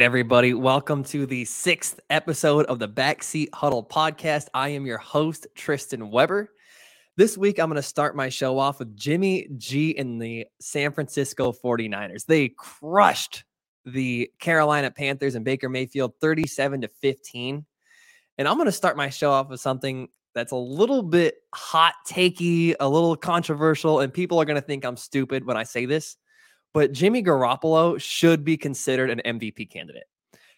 Right, 0.00 0.06
everybody. 0.06 0.54
Welcome 0.54 1.04
to 1.04 1.26
the 1.26 1.44
sixth 1.44 2.00
episode 2.08 2.64
of 2.66 2.78
the 2.78 2.88
Backseat 2.88 3.50
Huddle 3.52 3.84
podcast. 3.84 4.46
I 4.54 4.70
am 4.70 4.86
your 4.86 4.96
host, 4.96 5.46
Tristan 5.54 6.10
Weber. 6.10 6.54
This 7.18 7.36
week, 7.36 7.58
I'm 7.58 7.68
going 7.68 7.76
to 7.76 7.82
start 7.82 8.16
my 8.16 8.30
show 8.30 8.58
off 8.58 8.78
with 8.78 8.96
Jimmy 8.96 9.46
G 9.58 9.94
and 9.98 10.18
the 10.18 10.46
San 10.58 10.92
Francisco 10.92 11.52
49ers. 11.52 12.24
They 12.24 12.48
crushed 12.48 13.44
the 13.84 14.30
Carolina 14.38 14.90
Panthers 14.90 15.34
and 15.34 15.44
Baker 15.44 15.68
Mayfield 15.68 16.14
37 16.22 16.80
to 16.80 16.88
15. 16.88 17.66
And 18.38 18.48
I'm 18.48 18.56
going 18.56 18.64
to 18.64 18.72
start 18.72 18.96
my 18.96 19.10
show 19.10 19.30
off 19.30 19.50
with 19.50 19.60
something 19.60 20.08
that's 20.34 20.52
a 20.52 20.56
little 20.56 21.02
bit 21.02 21.34
hot 21.54 21.92
takey, 22.08 22.74
a 22.80 22.88
little 22.88 23.16
controversial, 23.16 24.00
and 24.00 24.10
people 24.10 24.40
are 24.40 24.46
going 24.46 24.58
to 24.58 24.66
think 24.66 24.86
I'm 24.86 24.96
stupid 24.96 25.44
when 25.44 25.58
I 25.58 25.64
say 25.64 25.84
this 25.84 26.16
but 26.72 26.92
Jimmy 26.92 27.22
Garoppolo 27.22 28.00
should 28.00 28.44
be 28.44 28.56
considered 28.56 29.10
an 29.10 29.20
MVP 29.24 29.70
candidate. 29.70 30.04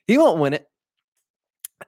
He 0.07 0.19
won't 0.19 0.41
win 0.41 0.55
it 0.55 0.67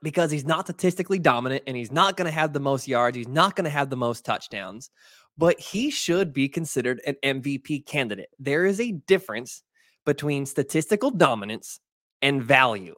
because 0.02 0.30
he's 0.30 0.44
not 0.44 0.66
statistically 0.66 1.18
dominant 1.18 1.64
and 1.66 1.76
he's 1.76 1.92
not 1.92 2.16
going 2.16 2.26
to 2.26 2.32
have 2.32 2.52
the 2.52 2.60
most 2.60 2.88
yards. 2.88 3.16
He's 3.16 3.28
not 3.28 3.56
going 3.56 3.64
to 3.64 3.70
have 3.70 3.90
the 3.90 3.96
most 3.96 4.24
touchdowns, 4.24 4.90
but 5.36 5.58
he 5.58 5.90
should 5.90 6.32
be 6.32 6.48
considered 6.48 7.00
an 7.06 7.16
MVP 7.24 7.86
candidate. 7.86 8.30
There 8.38 8.64
is 8.64 8.80
a 8.80 8.92
difference 8.92 9.62
between 10.04 10.46
statistical 10.46 11.10
dominance 11.10 11.80
and 12.22 12.42
value. 12.42 12.94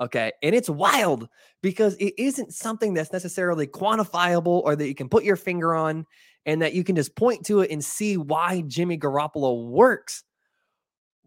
Okay. 0.00 0.32
And 0.42 0.54
it's 0.54 0.70
wild 0.70 1.28
because 1.62 1.94
it 1.96 2.14
isn't 2.16 2.54
something 2.54 2.94
that's 2.94 3.12
necessarily 3.12 3.66
quantifiable 3.66 4.62
or 4.64 4.74
that 4.74 4.88
you 4.88 4.94
can 4.94 5.10
put 5.10 5.24
your 5.24 5.36
finger 5.36 5.74
on 5.74 6.06
and 6.46 6.62
that 6.62 6.72
you 6.72 6.84
can 6.84 6.96
just 6.96 7.14
point 7.16 7.44
to 7.46 7.60
it 7.60 7.70
and 7.70 7.84
see 7.84 8.16
why 8.16 8.62
Jimmy 8.62 8.96
Garoppolo 8.96 9.66
works 9.66 10.24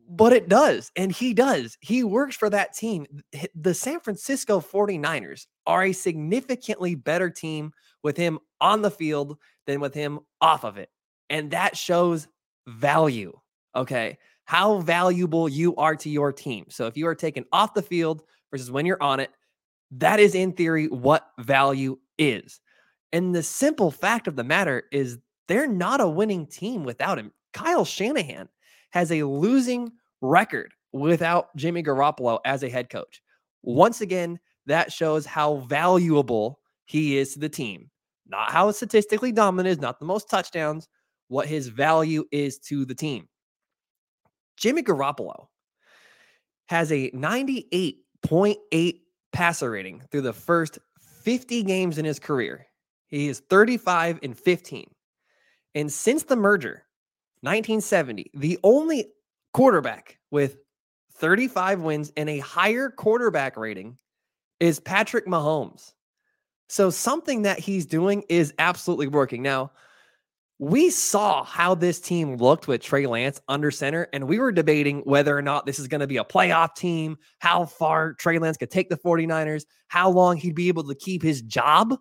but 0.10 0.34
it 0.34 0.50
does. 0.50 0.92
And 0.96 1.12
he 1.12 1.34
does. 1.34 1.78
He 1.82 2.04
works 2.04 2.36
for 2.36 2.50
that 2.50 2.74
team. 2.74 3.06
The 3.56 3.74
San 3.74 4.00
Francisco 4.00 4.60
49ers 4.60 5.48
are 5.66 5.86
a 5.86 5.94
significantly 5.94 6.96
better 6.96 7.30
team 7.30 7.72
with 8.04 8.18
him 8.18 8.40
on 8.62 8.82
the 8.82 8.92
field 8.92 9.38
than 9.66 9.80
with 9.80 9.94
him 9.94 10.20
off 10.42 10.64
of 10.64 10.78
it. 10.78 10.90
And 11.30 11.52
that 11.52 11.78
shows 11.78 12.28
value. 12.68 13.34
Okay. 13.76 14.18
How 14.46 14.80
valuable 14.80 15.48
you 15.48 15.76
are 15.78 15.96
to 15.96 16.10
your 16.10 16.34
team. 16.34 16.66
So 16.70 16.86
if 16.88 16.98
you 16.98 17.08
are 17.08 17.16
taken 17.16 17.46
off 17.52 17.74
the 17.74 17.82
field 17.82 18.24
versus 18.52 18.70
when 18.70 18.86
you're 18.86 19.02
on 19.02 19.20
it, 19.20 19.32
that 19.92 20.20
is 20.20 20.36
in 20.36 20.54
theory 20.54 20.88
what 20.88 21.30
value 21.40 21.98
is. 22.18 22.60
And 23.12 23.34
the 23.34 23.44
simple 23.44 23.92
fact 23.92 24.28
of 24.28 24.36
the 24.36 24.44
matter 24.44 24.84
is 24.92 25.18
they're 25.48 25.68
not 25.68 26.02
a 26.02 26.08
winning 26.08 26.48
team 26.48 26.84
without 26.84 27.18
him. 27.18 27.32
Kyle 27.54 27.86
Shanahan 27.86 28.50
has 28.94 29.12
a 29.12 29.24
losing 29.24 29.92
record 30.22 30.72
without 30.92 31.54
Jimmy 31.56 31.82
Garoppolo 31.82 32.38
as 32.46 32.62
a 32.62 32.70
head 32.70 32.92
coach. 32.92 33.24
Once 33.64 34.02
again, 34.02 34.40
that 34.68 34.92
shows 34.92 35.26
how 35.26 35.58
valuable 35.68 36.60
he 36.86 37.18
is 37.18 37.34
to 37.34 37.40
the 37.40 37.50
team. 37.50 37.90
Not 38.28 38.52
how 38.52 38.70
statistically 38.72 39.32
dominant 39.32 39.68
is, 39.68 39.82
not 39.82 40.00
the 40.00 40.06
most 40.06 40.30
touchdowns, 40.30 40.88
what 41.28 41.48
his 41.48 41.70
value 41.70 42.24
is 42.32 42.60
to 42.60 42.86
the 42.86 42.94
team. 42.94 43.28
Jimmy 44.58 44.84
Garoppolo 44.84 45.48
has 46.68 46.92
a 46.92 47.10
98.8 47.12 49.00
passer 49.32 49.72
rating 49.72 50.04
through 50.12 50.22
the 50.22 50.34
first 50.34 50.78
50 51.24 51.64
games 51.64 51.98
in 51.98 52.06
his 52.06 52.20
career. 52.20 52.68
He 53.08 53.28
is 53.28 53.40
35 53.50 54.20
and 54.22 54.38
15. 54.38 54.86
And 55.74 55.92
since 55.92 56.24
the 56.24 56.36
merger, 56.36 56.84
1970, 57.44 58.32
the 58.34 58.58
only 58.64 59.06
quarterback 59.54 60.18
with 60.32 60.58
35 61.16 61.82
wins 61.82 62.12
and 62.16 62.30
a 62.30 62.40
higher 62.40 62.90
quarterback 62.90 63.58
rating 63.58 63.98
is 64.60 64.80
Patrick 64.80 65.28
Mahomes. 65.28 65.92
So 66.70 66.90
something 66.90 67.42
that 67.42 67.60
he's 67.60 67.86
doing 67.86 68.24
is 68.30 68.54
absolutely 68.60 69.08
working. 69.08 69.44
Now, 69.44 69.72
we 70.58 70.90
saw 70.90 71.44
how 71.44 71.76
this 71.76 72.00
team 72.00 72.38
looked 72.38 72.70
with 72.70 72.82
Trey 72.82 73.06
Lance 73.06 73.42
under 73.50 73.72
center, 73.72 74.08
and 74.14 74.28
we 74.28 74.40
were 74.40 74.52
debating 74.52 75.00
whether 75.02 75.38
or 75.38 75.42
not 75.42 75.66
this 75.66 75.80
is 75.80 75.90
going 75.90 76.00
to 76.00 76.08
be 76.08 76.18
a 76.18 76.24
playoff 76.24 76.76
team, 76.76 77.18
how 77.40 77.66
far 77.66 78.14
Trey 78.14 78.40
Lance 78.40 78.56
could 78.56 78.72
take 78.72 78.90
the 78.90 78.96
49ers, 78.96 79.66
how 79.90 80.10
long 80.10 80.38
he'd 80.38 80.56
be 80.56 80.70
able 80.70 80.86
to 80.86 80.96
keep 80.96 81.22
his 81.22 81.42
job. 81.42 81.98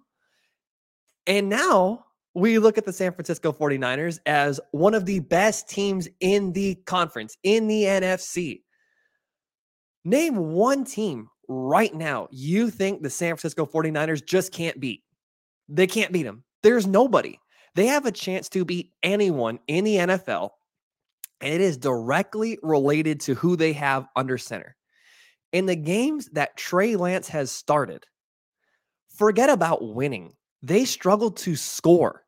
And 1.26 1.48
now 1.48 2.04
we 2.34 2.58
look 2.58 2.78
at 2.78 2.84
the 2.84 2.92
San 2.92 3.12
Francisco 3.12 3.52
49ers 3.52 4.18
as 4.26 4.60
one 4.70 4.94
of 4.94 5.04
the 5.04 5.20
best 5.20 5.68
teams 5.68 6.08
in 6.20 6.52
the 6.52 6.76
conference, 6.86 7.36
in 7.42 7.66
the 7.66 7.82
NFC. 7.82 8.62
Name 10.04 10.36
one 10.36 10.84
team 10.84 11.28
right 11.48 11.94
now 11.94 12.28
you 12.30 12.70
think 12.70 13.02
the 13.02 13.10
San 13.10 13.36
Francisco 13.36 13.66
49ers 13.66 14.24
just 14.24 14.52
can't 14.52 14.80
beat. 14.80 15.02
They 15.68 15.86
can't 15.86 16.12
beat 16.12 16.22
them. 16.24 16.44
There's 16.62 16.86
nobody. 16.86 17.38
They 17.74 17.86
have 17.86 18.06
a 18.06 18.12
chance 18.12 18.48
to 18.50 18.64
beat 18.64 18.92
anyone 19.02 19.58
in 19.66 19.84
the 19.84 19.96
NFL, 19.96 20.50
and 21.40 21.54
it 21.54 21.60
is 21.60 21.76
directly 21.76 22.58
related 22.62 23.20
to 23.20 23.34
who 23.34 23.56
they 23.56 23.72
have 23.74 24.06
under 24.16 24.38
center. 24.38 24.76
In 25.52 25.66
the 25.66 25.76
games 25.76 26.28
that 26.32 26.56
Trey 26.56 26.96
Lance 26.96 27.28
has 27.28 27.50
started, 27.50 28.04
forget 29.16 29.50
about 29.50 29.94
winning 29.94 30.34
they 30.62 30.84
struggled 30.84 31.36
to 31.38 31.56
score. 31.56 32.21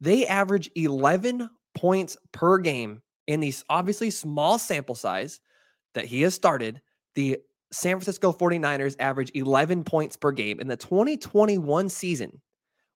They 0.00 0.26
average 0.26 0.70
11 0.74 1.48
points 1.76 2.16
per 2.32 2.58
game 2.58 3.02
in 3.26 3.40
these 3.40 3.64
obviously 3.68 4.10
small 4.10 4.58
sample 4.58 4.94
size 4.94 5.40
that 5.94 6.04
he 6.04 6.22
has 6.22 6.34
started. 6.34 6.80
The 7.14 7.38
San 7.72 7.96
Francisco 7.96 8.32
49ers 8.32 8.96
average 8.98 9.30
11 9.34 9.84
points 9.84 10.16
per 10.16 10.32
game 10.32 10.60
in 10.60 10.68
the 10.68 10.76
2021 10.76 11.88
season 11.88 12.40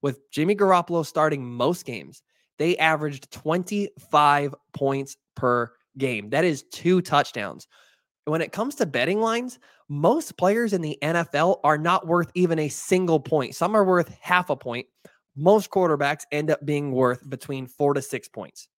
with 0.03 0.31
Jimmy 0.31 0.55
Garoppolo 0.55 1.05
starting 1.05 1.45
most 1.45 1.85
games. 1.85 2.23
They 2.59 2.77
averaged 2.77 3.31
25 3.33 4.55
points 4.75 5.17
per 5.35 5.73
game. 5.99 6.31
That 6.31 6.45
is 6.45 6.65
two 6.65 7.01
touchdowns. 7.01 7.67
When 8.27 8.43
it 8.43 8.53
comes 8.53 8.75
to 8.77 8.87
betting 8.87 9.21
lines, 9.21 9.59
most 9.89 10.37
players 10.37 10.73
in 10.73 10.83
the 10.83 10.99
NFL 11.03 11.61
are 11.65 11.79
not 11.79 12.07
worth 12.07 12.31
even 12.35 12.59
a 12.59 12.69
single 12.69 13.19
point. 13.19 13.55
Some 13.55 13.75
are 13.75 13.85
worth 13.85 14.15
half 14.21 14.51
a 14.51 14.57
point. 14.57 14.87
Most 15.37 15.71
quarterbacks 15.71 16.25
end 16.33 16.51
up 16.51 16.65
being 16.65 16.93
worth 16.93 17.29
between 17.29 17.67
four 17.67 17.95
to 17.95 18.03
six 18.03 18.29
points. 18.29 18.69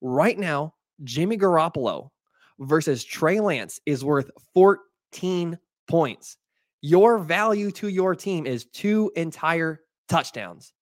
Right 0.00 0.38
now, 0.38 0.74
Jimmy 1.04 1.36
Garoppolo 1.36 2.10
versus 2.58 3.04
Trey 3.04 3.40
Lance 3.40 3.80
is 3.86 4.04
worth 4.04 4.30
14 4.54 5.58
points. 5.88 6.36
Your 6.80 7.18
value 7.18 7.70
to 7.72 7.88
your 7.88 8.14
team 8.14 8.46
is 8.46 8.64
two 8.66 9.10
entire 9.16 9.80
touchdowns. 10.08 10.72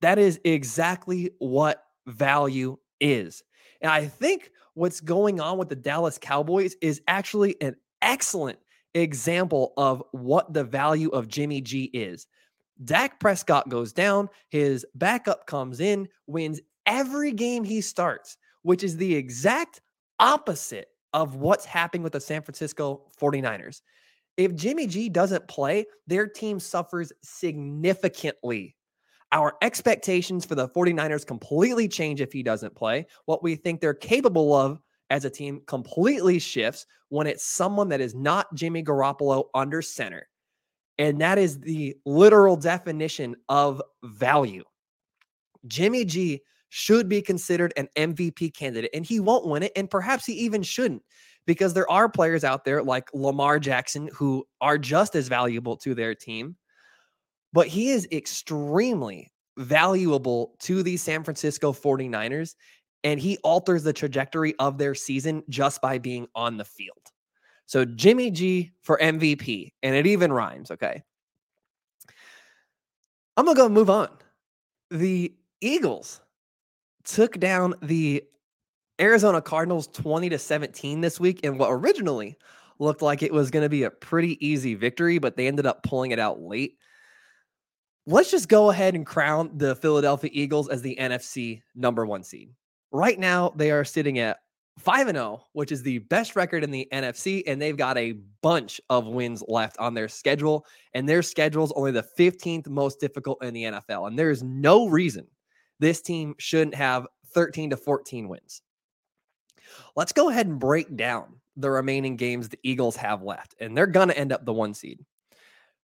That 0.00 0.18
is 0.18 0.40
exactly 0.44 1.30
what 1.38 1.82
value 2.06 2.78
is. 3.00 3.42
And 3.80 3.90
I 3.90 4.06
think 4.06 4.50
what's 4.74 5.00
going 5.00 5.40
on 5.40 5.58
with 5.58 5.68
the 5.68 5.76
Dallas 5.76 6.18
Cowboys 6.18 6.76
is 6.80 7.02
actually 7.08 7.60
an 7.60 7.76
excellent 8.02 8.58
example 8.94 9.72
of 9.76 10.02
what 10.12 10.52
the 10.52 10.64
value 10.64 11.08
of 11.10 11.28
Jimmy 11.28 11.60
G 11.60 11.84
is. 11.92 12.26
Dak 12.84 13.18
Prescott 13.20 13.68
goes 13.68 13.92
down, 13.92 14.28
his 14.48 14.84
backup 14.94 15.46
comes 15.46 15.80
in, 15.80 16.08
wins 16.26 16.60
every 16.86 17.32
game 17.32 17.64
he 17.64 17.80
starts, 17.80 18.36
which 18.62 18.84
is 18.84 18.96
the 18.96 19.14
exact 19.14 19.80
opposite 20.18 20.88
of 21.12 21.36
what's 21.36 21.64
happening 21.64 22.02
with 22.02 22.12
the 22.12 22.20
San 22.20 22.42
Francisco 22.42 23.02
49ers. 23.20 23.80
If 24.36 24.54
Jimmy 24.54 24.86
G 24.86 25.08
doesn't 25.08 25.48
play, 25.48 25.86
their 26.06 26.26
team 26.26 26.60
suffers 26.60 27.12
significantly. 27.22 28.76
Our 29.32 29.54
expectations 29.62 30.44
for 30.44 30.54
the 30.54 30.68
49ers 30.68 31.26
completely 31.26 31.88
change 31.88 32.20
if 32.20 32.32
he 32.32 32.42
doesn't 32.42 32.74
play. 32.76 33.06
What 33.24 33.42
we 33.42 33.56
think 33.56 33.80
they're 33.80 33.94
capable 33.94 34.54
of 34.54 34.80
as 35.10 35.24
a 35.24 35.30
team 35.30 35.62
completely 35.66 36.38
shifts 36.38 36.86
when 37.08 37.26
it's 37.26 37.44
someone 37.44 37.88
that 37.88 38.00
is 38.00 38.14
not 38.14 38.52
Jimmy 38.54 38.82
Garoppolo 38.82 39.44
under 39.54 39.80
center. 39.80 40.28
And 40.98 41.20
that 41.20 41.38
is 41.38 41.60
the 41.60 41.96
literal 42.06 42.56
definition 42.56 43.36
of 43.48 43.82
value. 44.04 44.64
Jimmy 45.66 46.04
G 46.04 46.40
should 46.68 47.08
be 47.08 47.22
considered 47.22 47.72
an 47.76 47.88
MVP 47.96 48.54
candidate, 48.54 48.90
and 48.94 49.04
he 49.04 49.20
won't 49.20 49.46
win 49.46 49.62
it. 49.62 49.72
And 49.76 49.90
perhaps 49.90 50.24
he 50.24 50.32
even 50.34 50.62
shouldn't, 50.62 51.02
because 51.46 51.74
there 51.74 51.90
are 51.90 52.08
players 52.08 52.44
out 52.44 52.64
there 52.64 52.82
like 52.82 53.08
Lamar 53.12 53.58
Jackson 53.58 54.08
who 54.14 54.46
are 54.60 54.78
just 54.78 55.14
as 55.14 55.28
valuable 55.28 55.76
to 55.78 55.94
their 55.94 56.14
team. 56.14 56.56
But 57.52 57.68
he 57.68 57.90
is 57.90 58.08
extremely 58.10 59.32
valuable 59.58 60.54
to 60.60 60.82
the 60.82 60.96
San 60.96 61.24
Francisco 61.24 61.72
49ers 61.72 62.54
and 63.04 63.20
he 63.20 63.38
alters 63.38 63.84
the 63.84 63.92
trajectory 63.92 64.54
of 64.58 64.78
their 64.78 64.94
season 64.94 65.42
just 65.48 65.80
by 65.80 65.98
being 65.98 66.26
on 66.34 66.56
the 66.56 66.64
field. 66.64 66.98
So 67.66 67.84
Jimmy 67.84 68.30
G 68.30 68.72
for 68.82 68.98
MVP, 68.98 69.72
and 69.82 69.94
it 69.94 70.06
even 70.06 70.32
rhymes. 70.32 70.70
Okay. 70.70 71.02
I'm 73.36 73.44
going 73.44 73.56
to 73.56 73.62
go 73.62 73.68
move 73.68 73.90
on. 73.90 74.08
The 74.90 75.34
Eagles 75.60 76.20
took 77.04 77.38
down 77.38 77.74
the 77.82 78.24
Arizona 79.00 79.42
Cardinals 79.42 79.88
20 79.88 80.30
to 80.30 80.38
17 80.38 81.00
this 81.00 81.20
week 81.20 81.40
in 81.40 81.58
what 81.58 81.68
originally 81.70 82.36
looked 82.78 83.02
like 83.02 83.22
it 83.22 83.32
was 83.32 83.50
going 83.50 83.62
to 83.62 83.68
be 83.68 83.82
a 83.82 83.90
pretty 83.90 84.44
easy 84.46 84.74
victory, 84.74 85.18
but 85.18 85.36
they 85.36 85.46
ended 85.46 85.66
up 85.66 85.82
pulling 85.82 86.12
it 86.12 86.18
out 86.18 86.40
late. 86.40 86.78
Let's 88.06 88.30
just 88.30 88.48
go 88.48 88.70
ahead 88.70 88.94
and 88.94 89.04
crown 89.04 89.50
the 89.56 89.74
Philadelphia 89.76 90.30
Eagles 90.32 90.68
as 90.68 90.80
the 90.80 90.96
NFC 90.98 91.62
number 91.74 92.06
one 92.06 92.22
seed. 92.22 92.50
Right 92.92 93.18
now, 93.18 93.52
they 93.56 93.70
are 93.72 93.84
sitting 93.84 94.18
at 94.20 94.38
5 94.78 95.08
and 95.08 95.16
0, 95.16 95.46
which 95.52 95.72
is 95.72 95.82
the 95.82 95.98
best 95.98 96.36
record 96.36 96.62
in 96.62 96.70
the 96.70 96.86
NFC, 96.92 97.42
and 97.46 97.60
they've 97.60 97.76
got 97.76 97.96
a 97.96 98.12
bunch 98.42 98.80
of 98.90 99.06
wins 99.06 99.42
left 99.48 99.78
on 99.78 99.94
their 99.94 100.08
schedule. 100.08 100.66
And 100.94 101.08
their 101.08 101.22
schedule 101.22 101.64
is 101.64 101.72
only 101.74 101.92
the 101.92 102.06
15th 102.18 102.68
most 102.68 103.00
difficult 103.00 103.42
in 103.42 103.54
the 103.54 103.64
NFL. 103.64 104.08
And 104.08 104.18
there 104.18 104.30
is 104.30 104.42
no 104.42 104.86
reason 104.86 105.26
this 105.78 106.02
team 106.02 106.34
shouldn't 106.38 106.74
have 106.74 107.06
13 107.32 107.70
to 107.70 107.76
14 107.76 108.28
wins. 108.28 108.62
Let's 109.94 110.12
go 110.12 110.28
ahead 110.28 110.46
and 110.46 110.58
break 110.58 110.94
down 110.96 111.36
the 111.56 111.70
remaining 111.70 112.16
games 112.16 112.48
the 112.48 112.58
Eagles 112.62 112.96
have 112.96 113.22
left, 113.22 113.54
and 113.60 113.76
they're 113.76 113.86
going 113.86 114.08
to 114.08 114.18
end 114.18 114.32
up 114.32 114.44
the 114.44 114.52
one 114.52 114.74
seed. 114.74 115.04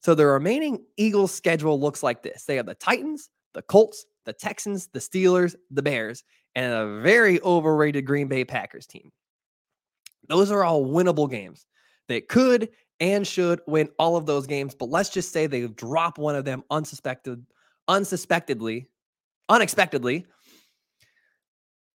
So 0.01 0.15
the 0.15 0.27
remaining 0.27 0.85
Eagles 0.97 1.33
schedule 1.33 1.81
looks 1.81 2.03
like 2.03 2.23
this 2.23 2.45
they 2.45 2.57
have 2.57 2.67
the 2.67 2.75
Titans, 2.75 3.31
the 3.55 3.63
Colts, 3.63 4.05
the 4.25 4.33
Texans, 4.33 4.89
the 4.89 4.99
Steelers, 4.99 5.55
the 5.71 5.83
Bears, 5.83 6.25
and 6.55 6.73
a 6.73 7.01
very 7.01 7.41
overrated 7.43 8.07
Green 8.07 8.29
Bay 8.29 8.45
Packers 8.45 8.87
team. 8.87 9.11
Those 10.29 10.51
are 10.51 10.65
all 10.65 10.85
winnable 10.85 11.31
games. 11.31 11.67
They 12.09 12.21
could 12.21 12.69
and 13.01 13.27
should 13.27 13.61
win 13.67 13.89
all 13.99 14.17
of 14.17 14.27
those 14.27 14.47
games, 14.47 14.75
but 14.75 14.89
let's 14.89 15.09
just 15.09 15.33
say 15.33 15.47
they 15.47 15.67
drop 15.67 16.19
one 16.19 16.37
of 16.37 16.45
them 16.45 16.63
unsuspected, 16.71 17.45
unsuspectedly, 17.89 18.87
unexpectedly, 19.49 20.27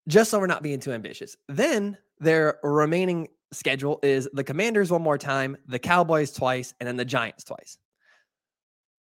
just 0.08 0.32
so 0.32 0.40
we're 0.40 0.48
not 0.48 0.64
being 0.64 0.80
too 0.80 0.92
ambitious. 0.92 1.38
Then 1.48 1.98
their 2.20 2.60
remaining 2.64 3.28
schedule 3.54 4.00
is 4.04 4.28
the 4.34 4.44
Commanders 4.44 4.92
one 4.92 5.02
more 5.02 5.18
time, 5.18 5.56
the 5.68 5.80
Cowboys 5.80 6.32
twice, 6.32 6.74
and 6.80 6.88
then 6.88 6.98
the 6.98 7.06
Giants 7.06 7.44
twice. 7.44 7.78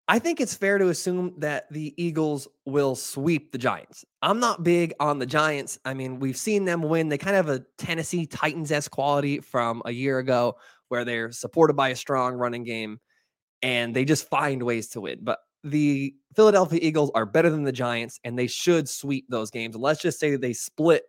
I 0.09 0.19
think 0.19 0.39
it's 0.39 0.55
fair 0.55 0.77
to 0.77 0.87
assume 0.87 1.33
that 1.39 1.65
the 1.69 1.93
Eagles 2.01 2.47
will 2.65 2.95
sweep 2.95 3.51
the 3.51 3.57
Giants. 3.57 4.05
I'm 4.21 4.39
not 4.39 4.63
big 4.63 4.93
on 5.01 5.19
the 5.19 5.25
Giants. 5.25 5.77
I 5.83 5.93
mean, 5.93 6.19
we've 6.19 6.37
seen 6.37 6.63
them 6.63 6.81
win. 6.81 7.09
They 7.09 7.17
kind 7.17 7.35
of 7.35 7.47
have 7.47 7.55
a 7.57 7.65
Tennessee 7.77 8.25
Titans 8.25 8.71
esque 8.71 8.89
quality 8.89 9.41
from 9.41 9.81
a 9.83 9.91
year 9.91 10.19
ago 10.19 10.55
where 10.87 11.03
they're 11.03 11.33
supported 11.33 11.75
by 11.75 11.89
a 11.89 11.95
strong 11.95 12.35
running 12.35 12.63
game 12.63 13.01
and 13.61 13.93
they 13.93 14.05
just 14.05 14.29
find 14.29 14.63
ways 14.63 14.87
to 14.89 15.01
win. 15.01 15.19
But 15.21 15.39
the 15.65 16.15
Philadelphia 16.35 16.79
Eagles 16.81 17.11
are 17.13 17.25
better 17.25 17.49
than 17.49 17.63
the 17.63 17.73
Giants 17.73 18.17
and 18.23 18.39
they 18.39 18.47
should 18.47 18.87
sweep 18.87 19.25
those 19.27 19.51
games. 19.51 19.75
let's 19.75 20.01
just 20.01 20.19
say 20.19 20.31
that 20.31 20.41
they 20.41 20.53
split 20.53 21.03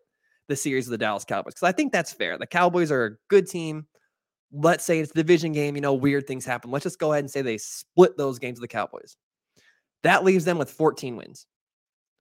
the 0.48 0.56
series 0.56 0.88
of 0.88 0.90
the 0.90 0.98
Dallas 0.98 1.24
Cowboys 1.24 1.54
because 1.54 1.68
I 1.68 1.72
think 1.72 1.92
that's 1.92 2.12
fair. 2.12 2.36
The 2.36 2.46
Cowboys 2.46 2.90
are 2.90 3.04
a 3.04 3.10
good 3.28 3.46
team 3.46 3.86
let's 4.52 4.84
say 4.84 5.00
it's 5.00 5.10
a 5.10 5.14
division 5.14 5.52
game, 5.52 5.74
you 5.74 5.80
know, 5.80 5.94
weird 5.94 6.26
things 6.26 6.44
happen. 6.44 6.70
Let's 6.70 6.84
just 6.84 6.98
go 6.98 7.12
ahead 7.12 7.24
and 7.24 7.30
say 7.30 7.42
they 7.42 7.58
split 7.58 8.16
those 8.16 8.38
games 8.38 8.60
with 8.60 8.70
the 8.70 8.72
Cowboys. 8.72 9.16
That 10.02 10.24
leaves 10.24 10.44
them 10.44 10.58
with 10.58 10.70
14 10.70 11.16
wins. 11.16 11.46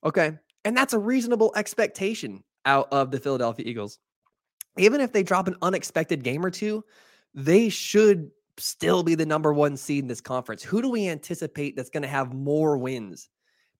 Okay. 0.03 0.31
And 0.65 0.75
that's 0.75 0.93
a 0.93 0.99
reasonable 0.99 1.53
expectation 1.55 2.43
out 2.65 2.87
of 2.91 3.11
the 3.11 3.19
Philadelphia 3.19 3.65
Eagles. 3.65 3.99
Even 4.77 5.01
if 5.01 5.13
they 5.13 5.23
drop 5.23 5.47
an 5.47 5.55
unexpected 5.61 6.23
game 6.23 6.45
or 6.45 6.51
two, 6.51 6.83
they 7.33 7.69
should 7.69 8.29
still 8.57 9.03
be 9.03 9.15
the 9.15 9.25
number 9.25 9.53
one 9.53 9.77
seed 9.77 10.03
in 10.03 10.07
this 10.07 10.21
conference. 10.21 10.63
Who 10.63 10.81
do 10.81 10.89
we 10.89 11.07
anticipate 11.07 11.75
that's 11.75 11.89
going 11.89 12.03
to 12.03 12.09
have 12.09 12.33
more 12.33 12.77
wins 12.77 13.29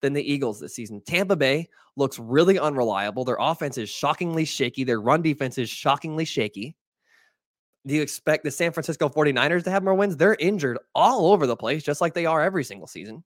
than 0.00 0.12
the 0.12 0.32
Eagles 0.32 0.60
this 0.60 0.74
season? 0.74 1.02
Tampa 1.06 1.36
Bay 1.36 1.68
looks 1.96 2.18
really 2.18 2.58
unreliable. 2.58 3.24
Their 3.24 3.36
offense 3.38 3.78
is 3.78 3.90
shockingly 3.90 4.44
shaky. 4.44 4.84
Their 4.84 5.00
run 5.00 5.22
defense 5.22 5.58
is 5.58 5.68
shockingly 5.68 6.24
shaky 6.24 6.76
do 7.88 7.94
you 7.94 8.02
expect 8.02 8.44
the 8.44 8.50
San 8.50 8.70
Francisco 8.70 9.08
49ers 9.08 9.64
to 9.64 9.70
have 9.70 9.82
more 9.82 9.94
wins? 9.94 10.16
They're 10.16 10.36
injured 10.38 10.78
all 10.94 11.32
over 11.32 11.46
the 11.46 11.56
place, 11.56 11.82
just 11.82 12.00
like 12.00 12.12
they 12.12 12.26
are 12.26 12.42
every 12.42 12.62
single 12.62 12.86
season. 12.86 13.24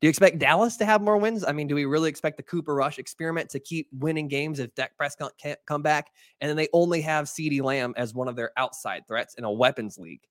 Do 0.00 0.06
you 0.06 0.10
expect 0.10 0.40
Dallas 0.40 0.76
to 0.78 0.84
have 0.84 1.00
more 1.00 1.16
wins? 1.16 1.44
I 1.44 1.52
mean, 1.52 1.68
do 1.68 1.76
we 1.76 1.84
really 1.84 2.10
expect 2.10 2.36
the 2.36 2.42
Cooper 2.42 2.74
Rush 2.74 2.98
experiment 2.98 3.48
to 3.50 3.60
keep 3.60 3.88
winning 3.92 4.26
games 4.26 4.58
if 4.58 4.74
Dak 4.74 4.96
Prescott 4.96 5.34
can't 5.40 5.60
come 5.66 5.82
back? 5.82 6.10
And 6.40 6.50
then 6.50 6.56
they 6.56 6.68
only 6.72 7.00
have 7.02 7.26
CeeDee 7.26 7.62
Lamb 7.62 7.94
as 7.96 8.12
one 8.12 8.26
of 8.26 8.34
their 8.34 8.50
outside 8.56 9.06
threats 9.06 9.34
in 9.34 9.44
a 9.44 9.52
weapons 9.52 9.98
league. 9.98 10.22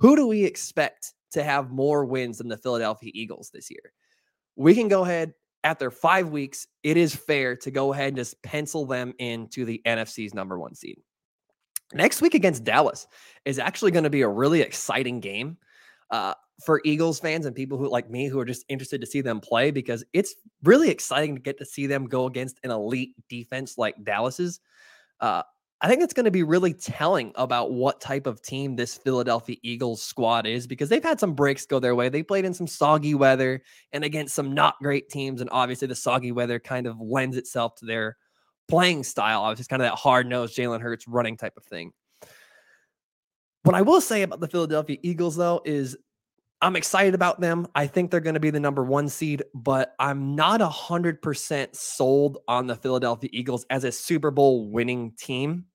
Who 0.00 0.16
do 0.16 0.26
we 0.26 0.44
expect 0.44 1.14
to 1.30 1.44
have 1.44 1.70
more 1.70 2.04
wins 2.04 2.38
than 2.38 2.48
the 2.48 2.56
Philadelphia 2.56 3.12
Eagles 3.14 3.50
this 3.54 3.70
year? 3.70 3.92
We 4.56 4.74
can 4.74 4.88
go 4.88 5.04
ahead 5.04 5.34
after 5.62 5.92
five 5.92 6.30
weeks. 6.30 6.66
It 6.82 6.96
is 6.96 7.14
fair 7.14 7.54
to 7.58 7.70
go 7.70 7.92
ahead 7.92 8.08
and 8.08 8.16
just 8.16 8.42
pencil 8.42 8.84
them 8.84 9.14
into 9.20 9.64
the 9.64 9.80
NFC's 9.86 10.34
number 10.34 10.58
one 10.58 10.74
seed. 10.74 10.98
Next 11.94 12.20
week 12.20 12.34
against 12.34 12.64
Dallas 12.64 13.06
is 13.44 13.58
actually 13.58 13.90
going 13.90 14.04
to 14.04 14.10
be 14.10 14.22
a 14.22 14.28
really 14.28 14.60
exciting 14.60 15.20
game 15.20 15.58
uh, 16.10 16.34
for 16.64 16.80
Eagles 16.84 17.18
fans 17.18 17.46
and 17.46 17.56
people 17.56 17.78
who 17.78 17.88
like 17.88 18.10
me 18.10 18.26
who 18.28 18.38
are 18.38 18.44
just 18.44 18.64
interested 18.68 19.00
to 19.00 19.06
see 19.06 19.20
them 19.20 19.40
play 19.40 19.70
because 19.70 20.04
it's 20.12 20.34
really 20.62 20.90
exciting 20.90 21.34
to 21.34 21.40
get 21.40 21.58
to 21.58 21.64
see 21.64 21.86
them 21.86 22.06
go 22.06 22.26
against 22.26 22.60
an 22.62 22.70
elite 22.70 23.14
defense 23.28 23.78
like 23.78 23.94
Dallas's. 24.04 24.60
Uh, 25.20 25.42
I 25.84 25.88
think 25.88 26.00
it's 26.00 26.14
going 26.14 26.26
to 26.26 26.30
be 26.30 26.44
really 26.44 26.74
telling 26.74 27.32
about 27.34 27.72
what 27.72 28.00
type 28.00 28.28
of 28.28 28.40
team 28.40 28.76
this 28.76 28.96
Philadelphia 28.96 29.56
Eagles 29.64 30.00
squad 30.00 30.46
is 30.46 30.68
because 30.68 30.88
they've 30.88 31.02
had 31.02 31.18
some 31.18 31.34
breaks 31.34 31.66
go 31.66 31.80
their 31.80 31.96
way. 31.96 32.08
They 32.08 32.22
played 32.22 32.44
in 32.44 32.54
some 32.54 32.68
soggy 32.68 33.16
weather 33.16 33.62
and 33.92 34.04
against 34.04 34.36
some 34.36 34.54
not 34.54 34.76
great 34.80 35.08
teams. 35.08 35.40
And 35.40 35.50
obviously, 35.50 35.88
the 35.88 35.96
soggy 35.96 36.30
weather 36.30 36.60
kind 36.60 36.86
of 36.86 37.00
lends 37.00 37.36
itself 37.36 37.74
to 37.76 37.86
their 37.86 38.16
playing 38.68 39.04
style. 39.04 39.42
Obviously, 39.42 39.62
it's 39.62 39.68
kind 39.68 39.82
of 39.82 39.88
that 39.88 39.96
hard 39.96 40.26
nosed 40.26 40.56
Jalen 40.56 40.80
Hurts 40.80 41.06
running 41.08 41.36
type 41.36 41.56
of 41.56 41.64
thing. 41.64 41.92
What 43.64 43.76
I 43.76 43.82
will 43.82 44.00
say 44.00 44.22
about 44.22 44.40
the 44.40 44.48
Philadelphia 44.48 44.96
Eagles, 45.02 45.36
though, 45.36 45.62
is 45.64 45.96
I'm 46.60 46.76
excited 46.76 47.14
about 47.14 47.40
them. 47.40 47.66
I 47.74 47.86
think 47.86 48.10
they're 48.10 48.20
going 48.20 48.34
to 48.34 48.40
be 48.40 48.50
the 48.50 48.60
number 48.60 48.84
one 48.84 49.08
seed, 49.08 49.42
but 49.52 49.94
I'm 49.98 50.36
not 50.36 50.60
100% 50.60 51.74
sold 51.74 52.38
on 52.46 52.66
the 52.68 52.76
Philadelphia 52.76 53.30
Eagles 53.32 53.66
as 53.68 53.84
a 53.84 53.92
Super 53.92 54.30
Bowl 54.30 54.70
winning 54.70 55.12
team 55.18 55.66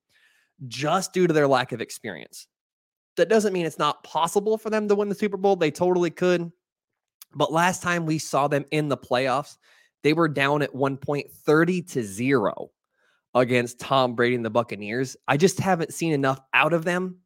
just 0.67 1.13
due 1.13 1.27
to 1.27 1.33
their 1.33 1.47
lack 1.47 1.71
of 1.71 1.81
experience. 1.81 2.47
That 3.17 3.29
doesn't 3.29 3.53
mean 3.53 3.65
it's 3.65 3.79
not 3.79 4.03
possible 4.03 4.57
for 4.57 4.69
them 4.69 4.87
to 4.87 4.95
win 4.95 5.09
the 5.09 5.15
Super 5.15 5.37
Bowl. 5.37 5.55
They 5.55 5.71
totally 5.71 6.09
could. 6.09 6.51
But 7.35 7.51
last 7.51 7.83
time 7.83 8.05
we 8.05 8.17
saw 8.17 8.47
them 8.47 8.65
in 8.71 8.87
the 8.87 8.97
playoffs, 8.97 9.57
they 10.03 10.13
were 10.13 10.29
down 10.29 10.61
at 10.61 10.73
one 10.73 10.97
point 10.97 11.29
30 11.31 11.81
to 11.83 12.03
0 12.03 12.71
against 13.33 13.79
Tom 13.79 14.15
Brady 14.15 14.35
and 14.35 14.45
the 14.45 14.49
Buccaneers. 14.49 15.15
I 15.27 15.37
just 15.37 15.59
haven't 15.59 15.93
seen 15.93 16.13
enough 16.13 16.39
out 16.53 16.73
of 16.73 16.85
them, 16.85 17.19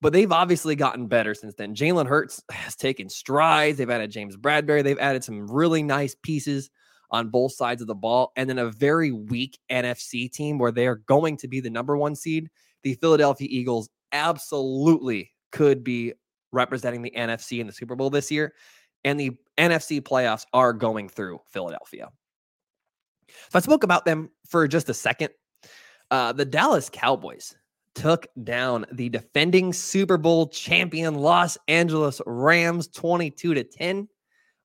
but 0.00 0.12
they've 0.12 0.30
obviously 0.30 0.76
gotten 0.76 1.06
better 1.06 1.34
since 1.34 1.54
then. 1.54 1.74
Jalen 1.74 2.06
Hurts 2.06 2.42
has 2.50 2.76
taken 2.76 3.08
strides. 3.08 3.78
They've 3.78 3.90
added 3.90 4.10
James 4.10 4.36
Bradberry. 4.36 4.82
They've 4.82 4.98
added 4.98 5.24
some 5.24 5.50
really 5.50 5.82
nice 5.82 6.14
pieces 6.22 6.70
on 7.10 7.28
both 7.28 7.52
sides 7.52 7.80
of 7.80 7.86
the 7.86 7.94
ball, 7.94 8.32
and 8.36 8.48
then 8.48 8.58
a 8.58 8.70
very 8.70 9.12
weak 9.12 9.58
NFC 9.70 10.30
team 10.30 10.58
where 10.58 10.72
they 10.72 10.86
are 10.86 10.96
going 10.96 11.36
to 11.36 11.48
be 11.48 11.60
the 11.60 11.70
number 11.70 11.96
one 11.96 12.16
seed. 12.16 12.50
The 12.82 12.94
Philadelphia 12.94 13.46
Eagles 13.50 13.88
absolutely 14.12 15.30
could 15.52 15.84
be 15.84 16.12
representing 16.50 17.02
the 17.02 17.12
NFC 17.16 17.60
in 17.60 17.66
the 17.66 17.72
Super 17.72 17.94
Bowl 17.94 18.10
this 18.10 18.30
year, 18.30 18.54
and 19.04 19.20
the 19.20 19.32
NFC 19.58 20.00
playoffs 20.00 20.44
are 20.52 20.72
going 20.72 21.08
through 21.08 21.38
Philadelphia. 21.46 22.08
So 23.50 23.58
I 23.58 23.60
spoke 23.60 23.84
about 23.84 24.04
them 24.04 24.30
for 24.48 24.66
just 24.66 24.88
a 24.88 24.94
second 24.94 25.30
uh, 26.10 26.32
the 26.32 26.44
Dallas 26.44 26.90
Cowboys 26.92 27.54
took 27.94 28.26
down 28.42 28.84
the 28.92 29.08
defending 29.08 29.72
Super 29.72 30.16
Bowl 30.16 30.48
champion 30.48 31.14
Los 31.14 31.56
Angeles 31.68 32.20
Rams 32.26 32.88
22 32.88 33.54
to 33.54 33.64
10, 33.64 34.08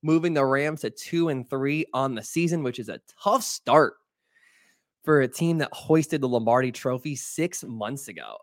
moving 0.02 0.34
the 0.34 0.46
Rams 0.46 0.82
to 0.82 0.90
2 0.90 1.30
and 1.30 1.50
3 1.50 1.86
on 1.94 2.16
the 2.16 2.24
season, 2.24 2.64
which 2.64 2.80
is 2.80 2.90
a 2.90 3.00
tough 3.22 3.44
start 3.44 3.94
for 5.04 5.22
a 5.22 5.28
team 5.28 5.60
that 5.60 5.70
hoisted 5.74 6.22
the 6.22 6.28
Lombardi 6.28 6.72
trophy 6.72 7.16
6 7.16 7.64
months 7.66 8.08
ago. 8.08 8.38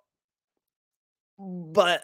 But 1.39 2.03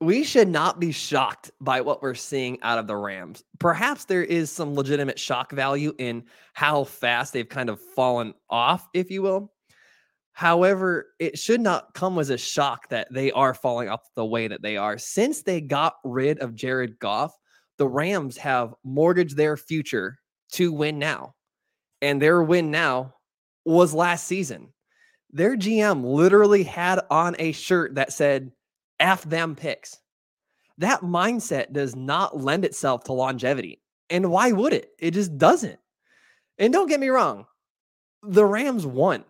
we 0.00 0.24
should 0.24 0.48
not 0.48 0.78
be 0.78 0.92
shocked 0.92 1.50
by 1.60 1.80
what 1.80 2.02
we're 2.02 2.14
seeing 2.14 2.58
out 2.62 2.78
of 2.78 2.86
the 2.86 2.96
Rams. 2.96 3.42
Perhaps 3.58 4.04
there 4.04 4.24
is 4.24 4.50
some 4.50 4.74
legitimate 4.74 5.18
shock 5.18 5.52
value 5.52 5.94
in 5.98 6.24
how 6.52 6.84
fast 6.84 7.32
they've 7.32 7.48
kind 7.48 7.70
of 7.70 7.80
fallen 7.80 8.34
off, 8.50 8.88
if 8.92 9.10
you 9.10 9.22
will. 9.22 9.52
However, 10.32 11.14
it 11.18 11.38
should 11.38 11.62
not 11.62 11.94
come 11.94 12.18
as 12.18 12.28
a 12.28 12.36
shock 12.36 12.90
that 12.90 13.08
they 13.10 13.32
are 13.32 13.54
falling 13.54 13.88
off 13.88 14.02
the 14.14 14.26
way 14.26 14.48
that 14.48 14.60
they 14.60 14.76
are. 14.76 14.98
Since 14.98 15.42
they 15.42 15.62
got 15.62 15.94
rid 16.04 16.40
of 16.40 16.54
Jared 16.54 16.98
Goff, 16.98 17.34
the 17.78 17.88
Rams 17.88 18.36
have 18.36 18.74
mortgaged 18.84 19.34
their 19.34 19.56
future 19.56 20.18
to 20.52 20.72
win 20.72 20.98
now. 20.98 21.34
And 22.02 22.20
their 22.20 22.42
win 22.42 22.70
now 22.70 23.14
was 23.64 23.94
last 23.94 24.26
season. 24.26 24.74
Their 25.32 25.56
GM 25.56 26.04
literally 26.04 26.64
had 26.64 27.00
on 27.10 27.34
a 27.38 27.52
shirt 27.52 27.94
that 27.94 28.12
said, 28.12 28.52
F 29.00 29.24
them 29.24 29.54
picks. 29.54 30.00
That 30.78 31.00
mindset 31.00 31.72
does 31.72 31.96
not 31.96 32.36
lend 32.36 32.64
itself 32.64 33.04
to 33.04 33.12
longevity. 33.12 33.80
And 34.10 34.30
why 34.30 34.52
would 34.52 34.72
it? 34.72 34.90
It 34.98 35.12
just 35.12 35.36
doesn't. 35.38 35.78
And 36.58 36.72
don't 36.72 36.88
get 36.88 37.00
me 37.00 37.08
wrong, 37.08 37.46
the 38.22 38.44
Rams 38.44 38.86
won. 38.86 39.24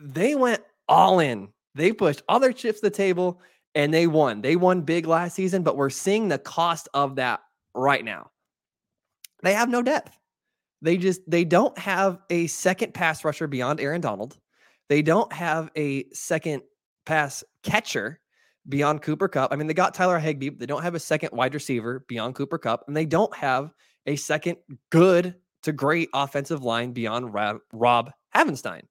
They 0.00 0.34
went 0.34 0.62
all 0.88 1.20
in. 1.20 1.48
They 1.74 1.92
pushed 1.92 2.22
all 2.28 2.40
their 2.40 2.52
chips 2.52 2.80
to 2.80 2.86
the 2.86 2.90
table 2.90 3.40
and 3.74 3.92
they 3.92 4.06
won. 4.06 4.40
They 4.40 4.56
won 4.56 4.82
big 4.82 5.06
last 5.06 5.34
season, 5.34 5.62
but 5.62 5.76
we're 5.76 5.90
seeing 5.90 6.28
the 6.28 6.38
cost 6.38 6.88
of 6.94 7.16
that 7.16 7.40
right 7.74 8.04
now. 8.04 8.30
They 9.42 9.54
have 9.54 9.68
no 9.68 9.82
depth. 9.82 10.16
They 10.82 10.96
just 10.96 11.28
they 11.28 11.44
don't 11.44 11.76
have 11.78 12.18
a 12.30 12.46
second 12.46 12.94
pass 12.94 13.24
rusher 13.24 13.46
beyond 13.46 13.80
Aaron 13.80 14.00
Donald. 14.00 14.38
They 14.88 15.02
don't 15.02 15.32
have 15.32 15.70
a 15.76 16.04
second 16.12 16.62
pass 17.06 17.42
catcher 17.62 18.20
beyond 18.68 19.02
Cooper 19.02 19.28
Kupp. 19.28 19.52
I 19.52 19.56
mean, 19.56 19.66
they 19.66 19.74
got 19.74 19.94
Tyler 19.94 20.20
but 20.20 20.58
they 20.58 20.66
don't 20.66 20.82
have 20.82 20.94
a 20.94 21.00
second 21.00 21.30
wide 21.32 21.54
receiver 21.54 22.04
beyond 22.08 22.34
Cooper 22.34 22.58
Kupp, 22.58 22.84
and 22.86 22.96
they 22.96 23.06
don't 23.06 23.34
have 23.36 23.72
a 24.06 24.16
second 24.16 24.56
good 24.90 25.34
to 25.62 25.72
great 25.72 26.08
offensive 26.12 26.62
line 26.62 26.92
beyond 26.92 27.32
Rob, 27.32 27.58
Rob 27.72 28.12
Havenstein. 28.34 28.82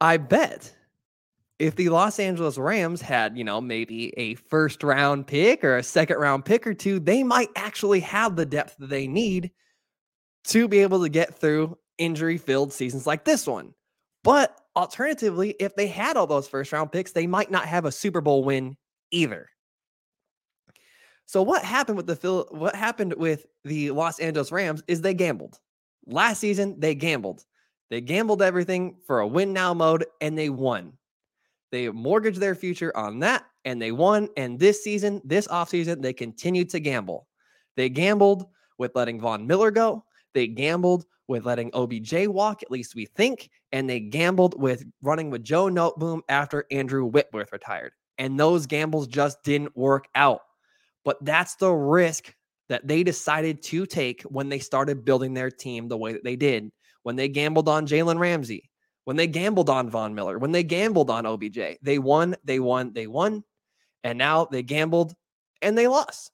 I 0.00 0.18
bet 0.18 0.74
if 1.58 1.74
the 1.74 1.88
Los 1.88 2.18
Angeles 2.18 2.58
Rams 2.58 3.00
had, 3.00 3.36
you 3.38 3.44
know, 3.44 3.60
maybe 3.60 4.12
a 4.18 4.34
first 4.34 4.82
round 4.82 5.26
pick 5.26 5.64
or 5.64 5.78
a 5.78 5.82
second 5.82 6.18
round 6.18 6.44
pick 6.44 6.66
or 6.66 6.74
two, 6.74 7.00
they 7.00 7.22
might 7.22 7.48
actually 7.56 8.00
have 8.00 8.36
the 8.36 8.44
depth 8.44 8.76
that 8.78 8.90
they 8.90 9.06
need 9.06 9.50
to 10.44 10.68
be 10.68 10.80
able 10.80 11.02
to 11.02 11.08
get 11.08 11.34
through 11.34 11.78
injury 11.98 12.36
filled 12.36 12.72
seasons 12.72 13.06
like 13.06 13.24
this 13.24 13.46
one. 13.46 13.72
But 14.22 14.58
alternatively, 14.76 15.56
if 15.58 15.74
they 15.74 15.86
had 15.86 16.16
all 16.16 16.26
those 16.26 16.46
first 16.46 16.72
round 16.72 16.92
picks, 16.92 17.12
they 17.12 17.26
might 17.26 17.50
not 17.50 17.64
have 17.64 17.86
a 17.86 17.92
Super 17.92 18.20
Bowl 18.20 18.44
win 18.44 18.76
either. 19.10 19.48
So 21.24 21.42
what 21.42 21.64
happened 21.64 21.96
with 21.96 22.06
the 22.06 22.14
Phil 22.14 22.46
what 22.50 22.76
happened 22.76 23.14
with 23.14 23.46
the 23.64 23.90
Los 23.90 24.20
Angeles 24.20 24.52
Rams 24.52 24.82
is 24.86 25.00
they 25.00 25.14
gambled. 25.14 25.58
Last 26.06 26.38
season 26.38 26.78
they 26.78 26.94
gambled. 26.94 27.44
They 27.90 28.00
gambled 28.00 28.42
everything 28.42 28.96
for 29.06 29.20
a 29.20 29.26
win 29.26 29.52
now 29.52 29.74
mode 29.74 30.06
and 30.20 30.38
they 30.38 30.50
won. 30.50 30.92
They 31.72 31.88
mortgaged 31.88 32.38
their 32.38 32.54
future 32.54 32.96
on 32.96 33.18
that 33.20 33.44
and 33.64 33.82
they 33.82 33.90
won 33.90 34.28
and 34.36 34.58
this 34.58 34.84
season, 34.84 35.20
this 35.24 35.48
offseason 35.48 36.00
they 36.00 36.12
continued 36.12 36.70
to 36.70 36.80
gamble. 36.80 37.26
They 37.76 37.88
gambled 37.88 38.46
with 38.78 38.94
letting 38.94 39.20
Von 39.20 39.46
Miller 39.46 39.72
go. 39.72 40.04
They 40.32 40.46
gambled 40.46 41.06
with 41.28 41.44
letting 41.44 41.70
OBJ 41.74 42.28
walk, 42.28 42.62
at 42.62 42.70
least 42.70 42.94
we 42.94 43.06
think, 43.06 43.50
and 43.76 43.90
they 43.90 44.00
gambled 44.00 44.58
with 44.58 44.86
running 45.02 45.28
with 45.28 45.44
Joe 45.44 45.66
Noteboom 45.66 46.22
after 46.30 46.64
Andrew 46.70 47.04
Whitworth 47.04 47.52
retired. 47.52 47.92
And 48.16 48.40
those 48.40 48.64
gambles 48.64 49.06
just 49.06 49.42
didn't 49.42 49.76
work 49.76 50.08
out. 50.14 50.40
But 51.04 51.22
that's 51.22 51.56
the 51.56 51.70
risk 51.70 52.34
that 52.70 52.88
they 52.88 53.02
decided 53.02 53.62
to 53.64 53.84
take 53.84 54.22
when 54.22 54.48
they 54.48 54.60
started 54.60 55.04
building 55.04 55.34
their 55.34 55.50
team 55.50 55.88
the 55.88 55.98
way 55.98 56.14
that 56.14 56.24
they 56.24 56.36
did. 56.36 56.70
When 57.02 57.16
they 57.16 57.28
gambled 57.28 57.68
on 57.68 57.86
Jalen 57.86 58.18
Ramsey, 58.18 58.70
when 59.04 59.16
they 59.16 59.26
gambled 59.26 59.68
on 59.68 59.90
Von 59.90 60.14
Miller, 60.14 60.38
when 60.38 60.52
they 60.52 60.62
gambled 60.64 61.10
on 61.10 61.26
OBJ, 61.26 61.76
they 61.82 61.98
won, 61.98 62.34
they 62.44 62.58
won, 62.58 62.94
they 62.94 63.06
won. 63.06 63.44
And 64.02 64.16
now 64.16 64.46
they 64.46 64.62
gambled 64.62 65.12
and 65.60 65.76
they 65.76 65.86
lost. 65.86 66.30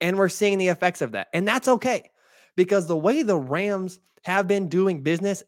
And 0.00 0.18
we're 0.18 0.28
seeing 0.28 0.58
the 0.58 0.66
effects 0.66 1.00
of 1.00 1.12
that. 1.12 1.28
And 1.32 1.46
that's 1.46 1.68
okay 1.68 2.10
because 2.56 2.88
the 2.88 2.96
way 2.96 3.22
the 3.22 3.38
Rams 3.38 4.00
have 4.24 4.48
been 4.48 4.68
doing 4.68 5.04
business 5.04 5.44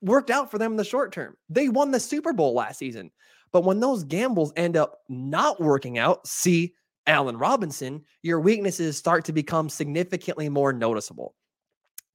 worked 0.00 0.30
out 0.30 0.50
for 0.50 0.58
them 0.58 0.72
in 0.72 0.76
the 0.76 0.84
short 0.84 1.12
term. 1.12 1.36
They 1.48 1.68
won 1.68 1.90
the 1.90 2.00
Super 2.00 2.32
Bowl 2.32 2.54
last 2.54 2.78
season. 2.78 3.10
But 3.52 3.64
when 3.64 3.80
those 3.80 4.04
gambles 4.04 4.52
end 4.56 4.76
up 4.76 4.98
not 5.08 5.60
working 5.60 5.98
out, 5.98 6.26
see 6.26 6.74
Allen 7.06 7.38
Robinson, 7.38 8.04
your 8.22 8.40
weaknesses 8.40 8.96
start 8.96 9.24
to 9.26 9.32
become 9.32 9.68
significantly 9.68 10.48
more 10.48 10.72
noticeable. 10.72 11.34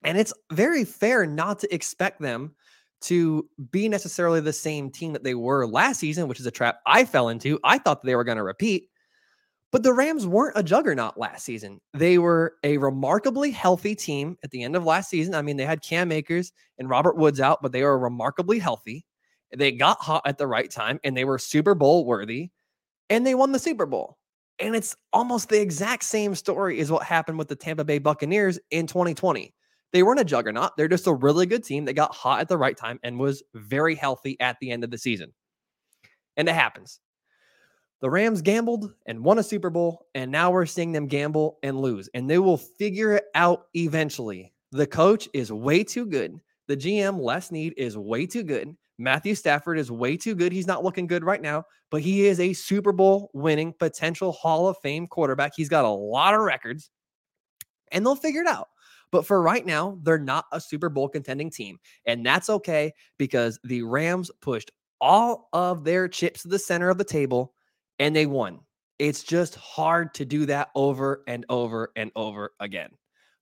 And 0.04 0.18
it's 0.18 0.34
very 0.52 0.84
fair 0.84 1.26
not 1.26 1.60
to 1.60 1.74
expect 1.74 2.22
them 2.22 2.54
to 3.02 3.48
be 3.72 3.90
necessarily 3.90 4.42
the 4.42 4.54
same 4.54 4.92
team 4.92 5.14
that 5.14 5.24
they 5.24 5.34
were 5.34 5.66
last 5.66 6.00
season, 6.00 6.28
which 6.28 6.40
is 6.40 6.46
a 6.46 6.52
trap 6.52 6.80
I 6.86 7.06
fell 7.06 7.30
into. 7.30 7.60
I 7.64 7.80
thought 7.80 8.04
they 8.04 8.16
were 8.16 8.24
going 8.24 8.38
to 8.38 8.44
repeat. 8.44 8.90
But 9.72 9.84
the 9.84 9.94
Rams 9.94 10.28
weren't 10.28 10.58
a 10.58 10.64
juggernaut 10.64 11.18
last 11.18 11.46
season. 11.46 11.80
They 11.94 12.18
were 12.18 12.56
a 12.64 12.78
remarkably 12.78 13.52
healthy 13.52 13.96
team 13.96 14.38
at 14.44 14.52
the 14.52 14.64
end 14.64 14.76
of 14.76 14.84
last 14.84 15.10
season. 15.10 15.34
I 15.34 15.42
mean, 15.42 15.56
they 15.56 15.66
had 15.66 15.82
Cam 15.82 16.12
Akers 16.12 16.52
and 16.78 16.90
Robert 16.90 17.16
Woods 17.16 17.40
out, 17.40 17.62
but 17.62 17.72
they 17.72 17.84
were 17.84 17.98
remarkably 17.98 18.60
healthy. 18.60 19.06
They 19.56 19.72
got 19.72 20.02
hot 20.02 20.24
at 20.26 20.38
the 20.38 20.48
right 20.48 20.70
time 20.70 21.00
and 21.04 21.16
they 21.16 21.24
were 21.24 21.38
Super 21.38 21.74
Bowl 21.74 22.06
worthy 22.06 22.52
and 23.10 23.26
they 23.26 23.36
won 23.36 23.54
the 23.54 23.60
Super 23.60 23.86
Bowl. 23.86 24.18
And 24.60 24.76
it's 24.76 24.96
almost 25.14 25.50
the 25.50 25.60
exact 25.60 26.04
same 26.04 26.36
story 26.36 26.80
as 26.82 26.92
what 26.92 27.04
happened 27.04 27.38
with 27.38 27.48
the 27.48 27.56
Tampa 27.56 27.84
Bay 27.84 27.98
Buccaneers 27.98 28.60
in 28.72 28.88
2020. 28.88 29.54
They 29.94 30.04
weren't 30.04 30.20
a 30.20 30.26
juggernaut. 30.26 30.72
They're 30.78 30.88
just 30.88 31.08
a 31.08 31.14
really 31.14 31.46
good 31.46 31.64
team 31.64 31.86
that 31.86 31.94
got 31.94 32.14
hot 32.14 32.42
at 32.42 32.48
the 32.48 32.58
right 32.58 32.78
time 32.78 33.00
and 33.04 33.20
was 33.20 33.44
very 33.54 33.96
healthy 33.96 34.40
at 34.40 34.58
the 34.62 34.72
end 34.72 34.84
of 34.84 34.92
the 34.92 34.98
season. 34.98 35.34
And 36.38 36.48
it 36.48 36.56
happens. 36.56 37.00
The 38.02 38.10
Rams 38.10 38.42
gambled 38.42 38.92
and 39.06 39.24
won 39.24 39.38
a 39.38 39.44
Super 39.44 39.70
Bowl, 39.70 40.08
and 40.16 40.32
now 40.32 40.50
we're 40.50 40.66
seeing 40.66 40.92
them 40.92 41.06
gamble 41.06 41.60
and 41.62 41.80
lose, 41.80 42.10
and 42.16 42.28
they 42.28 42.40
will 42.40 42.58
figure 42.58 43.14
it 43.14 43.26
out 43.36 43.68
eventually. 43.76 44.52
The 44.72 44.88
coach 44.88 45.30
is 45.34 45.52
way 45.52 45.84
too 45.84 46.08
good. 46.08 46.42
The 46.68 46.78
GM, 46.78 47.20
Les 47.20 47.48
Snead, 47.48 47.76
is 47.78 47.98
way 47.98 48.26
too 48.26 48.42
good. 48.42 48.76
Matthew 48.98 49.36
Stafford 49.36 49.78
is 49.78 49.92
way 49.92 50.18
too 50.18 50.34
good. 50.34 50.52
He's 50.52 50.66
not 50.66 50.84
looking 50.84 51.06
good 51.06 51.24
right 51.24 51.42
now, 51.42 51.64
but 51.92 52.02
he 52.02 52.26
is 52.26 52.40
a 52.40 52.54
Super 52.54 52.92
Bowl 52.92 53.30
winning 53.34 53.74
potential 53.78 54.32
Hall 54.32 54.68
of 54.68 54.78
Fame 54.82 55.06
quarterback. 55.06 55.54
He's 55.56 55.70
got 55.70 55.86
a 55.86 55.90
lot 55.90 56.34
of 56.34 56.42
records, 56.42 56.90
and 57.92 58.04
they'll 58.04 58.16
figure 58.16 58.42
it 58.42 58.48
out. 58.48 58.70
But 59.12 59.28
for 59.28 59.44
right 59.44 59.66
now, 59.66 60.00
they're 60.02 60.18
not 60.18 60.46
a 60.52 60.60
Super 60.60 60.90
Bowl 60.90 61.08
contending 61.08 61.52
team. 61.52 61.78
And 62.06 62.26
that's 62.26 62.50
okay 62.50 62.94
because 63.20 63.60
the 63.64 63.84
Rams 63.84 64.32
pushed 64.42 64.72
all 65.02 65.50
of 65.54 65.84
their 65.84 66.08
chips 66.08 66.44
to 66.44 66.48
the 66.48 66.60
center 66.60 66.90
of 66.90 66.98
the 66.98 67.04
table 67.04 67.54
and 68.02 68.16
they 68.16 68.26
won. 68.26 68.60
It's 68.98 69.24
just 69.24 69.56
hard 69.56 70.16
to 70.16 70.26
do 70.26 70.48
that 70.48 70.70
over 70.76 71.24
and 71.28 71.46
over 71.50 71.92
and 71.96 72.12
over 72.16 72.52
again. 72.60 72.90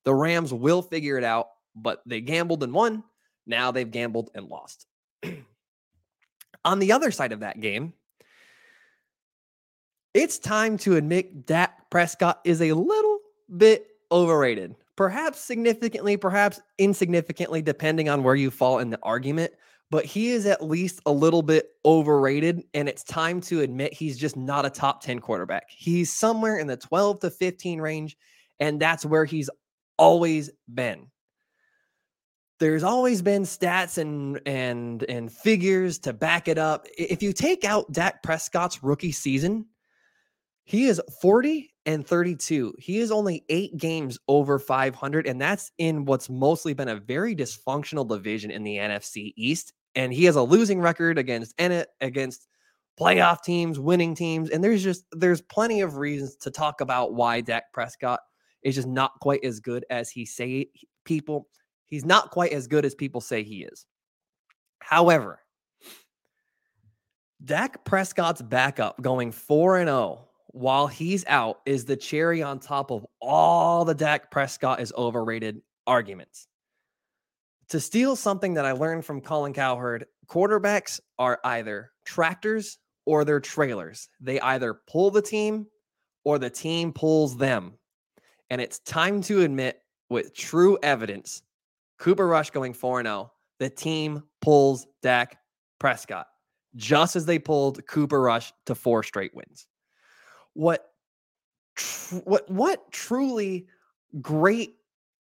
The 0.04 0.14
Rams 0.14 0.52
will 0.52 0.82
figure 0.82 1.16
it 1.16 1.24
out, 1.24 1.48
but 1.74 2.02
they 2.06 2.20
gambled 2.20 2.62
and 2.62 2.72
won. 2.72 3.02
Now 3.46 3.70
they've 3.70 3.90
gambled 3.90 4.30
and 4.34 4.46
lost. 4.46 4.86
On 6.64 6.78
the 6.78 6.92
other 6.92 7.10
side 7.10 7.32
of 7.32 7.40
that 7.40 7.60
game, 7.60 7.94
it's 10.12 10.38
time 10.38 10.76
to 10.78 10.96
admit 10.96 11.46
Dak 11.46 11.88
Prescott 11.88 12.40
is 12.44 12.60
a 12.60 12.72
little 12.72 13.18
bit 13.56 13.86
overrated. 14.12 14.74
Perhaps 14.94 15.40
significantly, 15.40 16.18
perhaps 16.18 16.60
insignificantly, 16.76 17.62
depending 17.62 18.10
on 18.10 18.22
where 18.22 18.34
you 18.34 18.50
fall 18.50 18.78
in 18.78 18.90
the 18.90 18.98
argument 19.02 19.52
but 19.90 20.04
he 20.04 20.30
is 20.30 20.46
at 20.46 20.64
least 20.64 21.00
a 21.04 21.12
little 21.12 21.42
bit 21.42 21.70
overrated. 21.84 22.62
And 22.74 22.88
it's 22.88 23.02
time 23.02 23.40
to 23.42 23.60
admit 23.60 23.92
he's 23.92 24.16
just 24.16 24.36
not 24.36 24.64
a 24.64 24.70
top 24.70 25.02
10 25.02 25.18
quarterback. 25.18 25.64
He's 25.68 26.12
somewhere 26.12 26.58
in 26.58 26.68
the 26.68 26.76
12 26.76 27.20
to 27.20 27.30
15 27.30 27.80
range. 27.80 28.16
And 28.60 28.80
that's 28.80 29.04
where 29.04 29.24
he's 29.24 29.50
always 29.98 30.50
been. 30.72 31.08
There's 32.60 32.82
always 32.82 33.22
been 33.22 33.44
stats 33.44 33.96
and 33.96 34.38
and 34.44 35.02
and 35.04 35.32
figures 35.32 35.98
to 36.00 36.12
back 36.12 36.46
it 36.46 36.58
up. 36.58 36.86
If 36.98 37.22
you 37.22 37.32
take 37.32 37.64
out 37.64 37.90
Dak 37.90 38.22
Prescott's 38.22 38.82
rookie 38.82 39.12
season, 39.12 39.64
he 40.64 40.84
is 40.84 41.00
40 41.22 41.72
and 41.86 42.06
32. 42.06 42.74
He 42.78 42.98
is 42.98 43.10
only 43.10 43.46
eight 43.48 43.78
games 43.78 44.18
over 44.28 44.58
500, 44.58 45.26
and 45.26 45.40
that's 45.40 45.72
in 45.78 46.04
what's 46.04 46.28
mostly 46.28 46.74
been 46.74 46.88
a 46.88 46.96
very 47.00 47.34
dysfunctional 47.34 48.06
division 48.06 48.50
in 48.50 48.62
the 48.62 48.76
NFC 48.76 49.32
East 49.36 49.72
and 49.94 50.12
he 50.12 50.24
has 50.24 50.36
a 50.36 50.42
losing 50.42 50.80
record 50.80 51.18
against 51.18 51.56
Ennet 51.58 51.86
against 52.00 52.48
playoff 52.98 53.42
teams, 53.42 53.78
winning 53.78 54.14
teams, 54.14 54.50
and 54.50 54.62
there's 54.62 54.82
just 54.82 55.04
there's 55.12 55.40
plenty 55.40 55.80
of 55.80 55.96
reasons 55.96 56.36
to 56.36 56.50
talk 56.50 56.80
about 56.80 57.14
why 57.14 57.40
Dak 57.40 57.72
Prescott 57.72 58.20
is 58.62 58.74
just 58.74 58.88
not 58.88 59.12
quite 59.20 59.44
as 59.44 59.60
good 59.60 59.84
as 59.90 60.10
he 60.10 60.24
say 60.24 60.66
people. 61.04 61.48
He's 61.86 62.04
not 62.04 62.30
quite 62.30 62.52
as 62.52 62.66
good 62.66 62.84
as 62.84 62.94
people 62.94 63.20
say 63.20 63.42
he 63.42 63.64
is. 63.64 63.86
However, 64.80 65.40
Dak 67.44 67.84
Prescott's 67.84 68.42
backup 68.42 69.00
going 69.00 69.32
4 69.32 69.78
and 69.78 69.88
0 69.88 70.28
while 70.48 70.86
he's 70.86 71.24
out 71.26 71.60
is 71.64 71.84
the 71.84 71.96
cherry 71.96 72.42
on 72.42 72.58
top 72.58 72.90
of 72.90 73.06
all 73.20 73.84
the 73.84 73.94
Dak 73.94 74.30
Prescott 74.30 74.80
is 74.80 74.92
overrated 74.96 75.62
arguments 75.86 76.48
to 77.70 77.80
steal 77.80 78.16
something 78.16 78.54
that 78.54 78.66
I 78.66 78.72
learned 78.72 79.04
from 79.04 79.20
Colin 79.20 79.52
Cowherd, 79.52 80.06
quarterbacks 80.26 81.00
are 81.18 81.40
either 81.44 81.92
tractors 82.04 82.78
or 83.06 83.24
they're 83.24 83.40
trailers. 83.40 84.08
They 84.20 84.40
either 84.40 84.74
pull 84.88 85.10
the 85.10 85.22
team 85.22 85.66
or 86.24 86.38
the 86.38 86.50
team 86.50 86.92
pulls 86.92 87.36
them. 87.36 87.74
And 88.50 88.60
it's 88.60 88.80
time 88.80 89.22
to 89.22 89.42
admit 89.42 89.80
with 90.08 90.34
true 90.34 90.78
evidence, 90.82 91.42
Cooper 91.98 92.26
Rush 92.26 92.50
going 92.50 92.72
4 92.72 93.04
0, 93.04 93.32
the 93.60 93.70
team 93.70 94.24
pulls 94.40 94.86
Dak 95.02 95.38
Prescott, 95.78 96.26
just 96.74 97.14
as 97.14 97.24
they 97.24 97.38
pulled 97.38 97.86
Cooper 97.86 98.20
Rush 98.20 98.52
to 98.66 98.74
four 98.74 99.04
straight 99.04 99.34
wins. 99.34 99.66
What 100.54 100.90
tr- 101.76 102.16
what 102.16 102.50
what 102.50 102.90
truly 102.90 103.66
great 104.20 104.74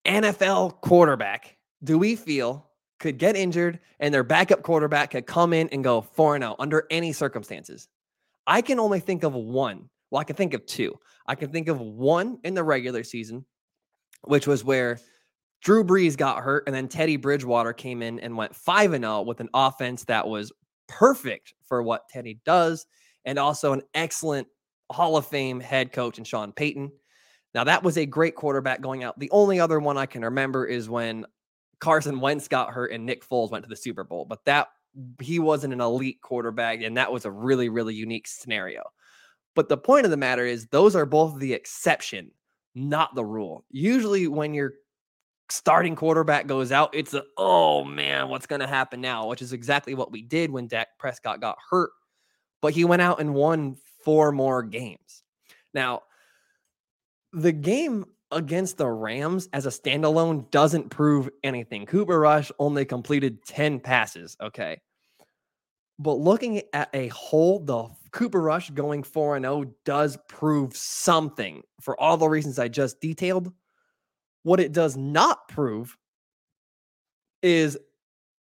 NFL 0.05 0.81
quarterback 0.81 1.54
do 1.85 1.97
we 1.97 2.15
feel 2.15 2.67
could 2.99 3.17
get 3.17 3.35
injured 3.35 3.79
and 3.99 4.13
their 4.13 4.23
backup 4.23 4.63
quarterback 4.63 5.11
could 5.11 5.25
come 5.25 5.53
in 5.53 5.69
and 5.69 5.83
go 5.83 6.01
4 6.01 6.39
0 6.39 6.55
under 6.59 6.85
any 6.89 7.13
circumstances? 7.13 7.87
I 8.47 8.61
can 8.61 8.79
only 8.79 8.99
think 8.99 9.23
of 9.23 9.33
one. 9.33 9.89
Well, 10.11 10.19
I 10.19 10.23
can 10.23 10.35
think 10.35 10.53
of 10.53 10.65
two. 10.65 10.97
I 11.27 11.35
can 11.35 11.51
think 11.51 11.67
of 11.67 11.79
one 11.79 12.39
in 12.43 12.53
the 12.53 12.63
regular 12.63 13.03
season, 13.03 13.45
which 14.23 14.47
was 14.47 14.63
where 14.63 14.99
Drew 15.61 15.83
Brees 15.83 16.15
got 16.15 16.43
hurt, 16.43 16.63
and 16.67 16.75
then 16.75 16.87
Teddy 16.87 17.17
Bridgewater 17.17 17.73
came 17.73 18.01
in 18.01 18.19
and 18.19 18.37
went 18.37 18.55
5 18.55 18.93
and 18.93 19.03
0 19.03 19.21
with 19.23 19.39
an 19.39 19.49
offense 19.53 20.03
that 20.05 20.27
was 20.27 20.51
perfect 20.87 21.53
for 21.63 21.81
what 21.81 22.07
Teddy 22.09 22.39
does, 22.45 22.85
and 23.25 23.39
also 23.39 23.73
an 23.73 23.81
excellent 23.93 24.47
Hall 24.91 25.17
of 25.17 25.25
Fame 25.25 25.59
head 25.59 25.91
coach 25.91 26.19
in 26.19 26.23
Sean 26.23 26.51
Payton. 26.51 26.91
Now, 27.55 27.63
that 27.63 27.83
was 27.83 27.97
a 27.97 28.05
great 28.05 28.35
quarterback 28.35 28.81
going 28.81 29.03
out. 29.03 29.17
The 29.17 29.31
only 29.31 29.59
other 29.59 29.79
one 29.79 29.97
I 29.97 30.05
can 30.05 30.23
remember 30.23 30.65
is 30.65 30.89
when 30.89 31.25
Carson 31.85 32.19
Wentz 32.19 32.47
got 32.47 32.73
hurt 32.73 32.91
and 32.91 33.05
Nick 33.05 33.23
Foles 33.23 33.51
went 33.51 33.63
to 33.63 33.69
the 33.69 33.75
Super 33.75 34.03
Bowl, 34.03 34.25
but 34.25 34.43
that 34.45 34.69
he 35.21 35.37
wasn't 35.37 35.71
an 35.71 35.81
elite 35.81 36.19
quarterback, 36.19 36.81
and 36.81 36.97
that 36.97 37.11
was 37.11 37.25
a 37.25 37.31
really, 37.31 37.69
really 37.69 37.93
unique 37.93 38.25
scenario. 38.25 38.81
But 39.53 39.69
the 39.69 39.77
point 39.77 40.03
of 40.03 40.09
the 40.09 40.17
matter 40.17 40.43
is, 40.43 40.65
those 40.65 40.95
are 40.95 41.05
both 41.05 41.37
the 41.37 41.53
exception, 41.53 42.31
not 42.73 43.13
the 43.13 43.23
rule. 43.23 43.65
Usually, 43.69 44.27
when 44.27 44.55
your 44.55 44.73
starting 45.49 45.95
quarterback 45.95 46.47
goes 46.47 46.71
out, 46.71 46.89
it's 46.91 47.13
a 47.13 47.23
oh 47.37 47.83
man, 47.83 48.29
what's 48.29 48.47
going 48.47 48.61
to 48.61 48.67
happen 48.67 48.99
now? 48.99 49.27
Which 49.27 49.43
is 49.43 49.53
exactly 49.53 49.93
what 49.93 50.11
we 50.11 50.23
did 50.23 50.49
when 50.49 50.65
Dak 50.65 50.87
Prescott 50.97 51.39
got 51.39 51.59
hurt, 51.69 51.91
but 52.63 52.73
he 52.73 52.83
went 52.83 53.03
out 53.03 53.19
and 53.19 53.35
won 53.35 53.77
four 54.03 54.31
more 54.31 54.63
games. 54.63 55.21
Now, 55.71 56.01
the 57.31 57.51
game 57.51 58.05
against 58.35 58.77
the 58.77 58.87
Rams 58.87 59.49
as 59.53 59.65
a 59.65 59.69
standalone 59.69 60.49
doesn't 60.51 60.89
prove 60.89 61.29
anything. 61.43 61.85
Cooper 61.85 62.19
Rush 62.19 62.51
only 62.59 62.85
completed 62.85 63.43
10 63.45 63.79
passes. 63.79 64.37
Okay. 64.39 64.79
But 65.97 66.15
looking 66.15 66.61
at 66.73 66.89
a 66.93 67.07
whole, 67.07 67.59
the 67.59 67.87
Cooper 68.11 68.41
Rush 68.41 68.69
going 68.69 69.01
4 69.03 69.39
0 69.39 69.65
does 69.85 70.17
prove 70.27 70.75
something 70.75 71.63
for 71.79 71.99
all 71.99 72.17
the 72.17 72.27
reasons 72.27 72.59
I 72.59 72.67
just 72.67 72.99
detailed. 72.99 73.51
What 74.43 74.59
it 74.59 74.73
does 74.73 74.97
not 74.97 75.47
prove 75.47 75.97
is 77.41 77.77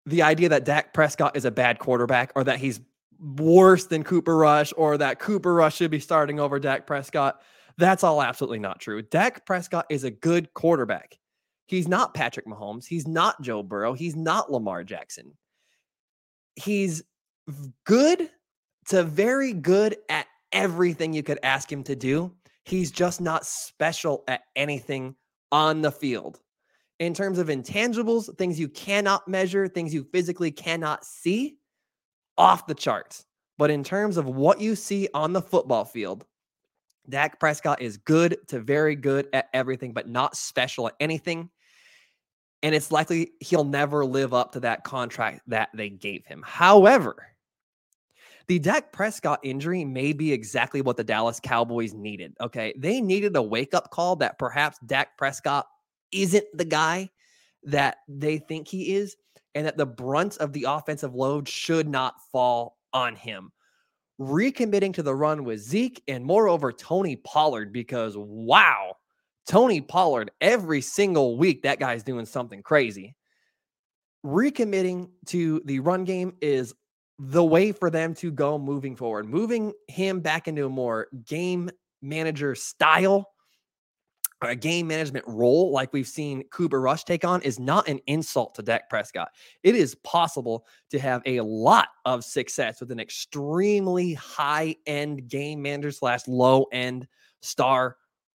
the 0.06 0.22
idea 0.22 0.50
that 0.50 0.64
Dak 0.64 0.92
Prescott 0.92 1.36
is 1.36 1.44
a 1.44 1.50
bad 1.50 1.78
quarterback 1.78 2.32
or 2.34 2.44
that 2.44 2.58
he's 2.58 2.80
worse 3.18 3.86
than 3.86 4.04
Cooper 4.04 4.36
Rush 4.36 4.72
or 4.76 4.98
that 4.98 5.18
Cooper 5.18 5.54
Rush 5.54 5.76
should 5.76 5.90
be 5.90 6.00
starting 6.00 6.38
over 6.38 6.58
Dak 6.58 6.86
Prescott. 6.86 7.40
That's 7.78 8.04
all 8.04 8.20
absolutely 8.20 8.58
not 8.58 8.80
true. 8.80 9.02
Dak 9.02 9.46
Prescott 9.46 9.86
is 9.88 10.04
a 10.04 10.10
good 10.10 10.52
quarterback. 10.52 11.16
He's 11.66 11.86
not 11.86 12.12
Patrick 12.12 12.46
Mahomes. 12.46 12.86
He's 12.86 13.06
not 13.06 13.40
Joe 13.40 13.62
Burrow. 13.62 13.92
He's 13.92 14.16
not 14.16 14.50
Lamar 14.50 14.82
Jackson. 14.84 15.32
He's 16.56 17.02
good 17.84 18.30
to 18.88 19.04
very 19.04 19.52
good 19.52 19.96
at 20.08 20.26
everything 20.50 21.12
you 21.12 21.22
could 21.22 21.38
ask 21.42 21.70
him 21.70 21.84
to 21.84 21.94
do. 21.94 22.34
He's 22.64 22.90
just 22.90 23.20
not 23.20 23.46
special 23.46 24.24
at 24.26 24.42
anything 24.56 25.14
on 25.52 25.82
the 25.82 25.92
field. 25.92 26.40
In 26.98 27.14
terms 27.14 27.38
of 27.38 27.46
intangibles, 27.46 28.36
things 28.38 28.58
you 28.58 28.68
cannot 28.68 29.28
measure, 29.28 29.68
things 29.68 29.94
you 29.94 30.04
physically 30.12 30.50
cannot 30.50 31.04
see, 31.04 31.58
off 32.36 32.66
the 32.66 32.74
charts. 32.74 33.24
But 33.56 33.70
in 33.70 33.84
terms 33.84 34.16
of 34.16 34.26
what 34.26 34.60
you 34.60 34.74
see 34.74 35.08
on 35.14 35.32
the 35.32 35.42
football 35.42 35.84
field, 35.84 36.24
Dak 37.08 37.40
Prescott 37.40 37.80
is 37.80 37.96
good 37.96 38.38
to 38.48 38.60
very 38.60 38.96
good 38.96 39.28
at 39.32 39.48
everything, 39.54 39.92
but 39.92 40.08
not 40.08 40.36
special 40.36 40.88
at 40.88 40.94
anything. 41.00 41.50
And 42.62 42.74
it's 42.74 42.90
likely 42.90 43.32
he'll 43.40 43.64
never 43.64 44.04
live 44.04 44.34
up 44.34 44.52
to 44.52 44.60
that 44.60 44.84
contract 44.84 45.42
that 45.46 45.68
they 45.74 45.88
gave 45.88 46.26
him. 46.26 46.42
However, 46.44 47.16
the 48.48 48.58
Dak 48.58 48.92
Prescott 48.92 49.40
injury 49.42 49.84
may 49.84 50.12
be 50.12 50.32
exactly 50.32 50.80
what 50.80 50.96
the 50.96 51.04
Dallas 51.04 51.38
Cowboys 51.38 51.94
needed. 51.94 52.34
Okay. 52.40 52.74
They 52.76 53.00
needed 53.00 53.36
a 53.36 53.42
wake 53.42 53.74
up 53.74 53.90
call 53.90 54.16
that 54.16 54.38
perhaps 54.38 54.78
Dak 54.86 55.16
Prescott 55.18 55.66
isn't 56.12 56.46
the 56.54 56.64
guy 56.64 57.10
that 57.64 57.98
they 58.08 58.38
think 58.38 58.66
he 58.66 58.94
is, 58.94 59.16
and 59.54 59.66
that 59.66 59.76
the 59.76 59.86
brunt 59.86 60.38
of 60.38 60.52
the 60.52 60.64
offensive 60.68 61.14
load 61.14 61.48
should 61.48 61.88
not 61.88 62.14
fall 62.32 62.78
on 62.92 63.14
him 63.14 63.52
recommitting 64.20 64.94
to 64.94 65.02
the 65.02 65.14
run 65.14 65.44
with 65.44 65.60
Zeke 65.60 66.02
and 66.08 66.24
moreover 66.24 66.72
Tony 66.72 67.16
Pollard 67.16 67.72
because 67.72 68.16
wow, 68.16 68.96
Tony 69.46 69.80
Pollard 69.80 70.30
every 70.40 70.80
single 70.80 71.36
week 71.36 71.62
that 71.62 71.78
guy's 71.78 72.02
doing 72.02 72.26
something 72.26 72.62
crazy. 72.62 73.14
Recommitting 74.24 75.10
to 75.26 75.62
the 75.64 75.78
run 75.80 76.04
game 76.04 76.36
is 76.40 76.74
the 77.18 77.44
way 77.44 77.72
for 77.72 77.90
them 77.90 78.14
to 78.14 78.30
go 78.30 78.58
moving 78.58 78.96
forward. 78.96 79.28
Moving 79.28 79.72
him 79.88 80.20
back 80.20 80.48
into 80.48 80.66
a 80.66 80.70
more 80.70 81.08
game 81.24 81.70
manager 82.02 82.54
style 82.54 83.28
a 84.42 84.54
game 84.54 84.86
management 84.86 85.24
role 85.26 85.72
like 85.72 85.92
we've 85.92 86.06
seen 86.06 86.44
Cooper 86.50 86.80
Rush 86.80 87.04
take 87.04 87.24
on 87.24 87.42
is 87.42 87.58
not 87.58 87.88
an 87.88 87.98
insult 88.06 88.54
to 88.54 88.62
Dak 88.62 88.88
Prescott. 88.88 89.30
It 89.62 89.74
is 89.74 89.96
possible 89.96 90.66
to 90.90 90.98
have 90.98 91.22
a 91.26 91.40
lot 91.40 91.88
of 92.04 92.24
success 92.24 92.80
with 92.80 92.92
an 92.92 93.00
extremely 93.00 94.14
high 94.14 94.76
end 94.86 95.28
game 95.28 95.60
manager 95.60 95.90
slash 95.90 96.28
low 96.28 96.66
end 96.72 97.08
star 97.42 97.96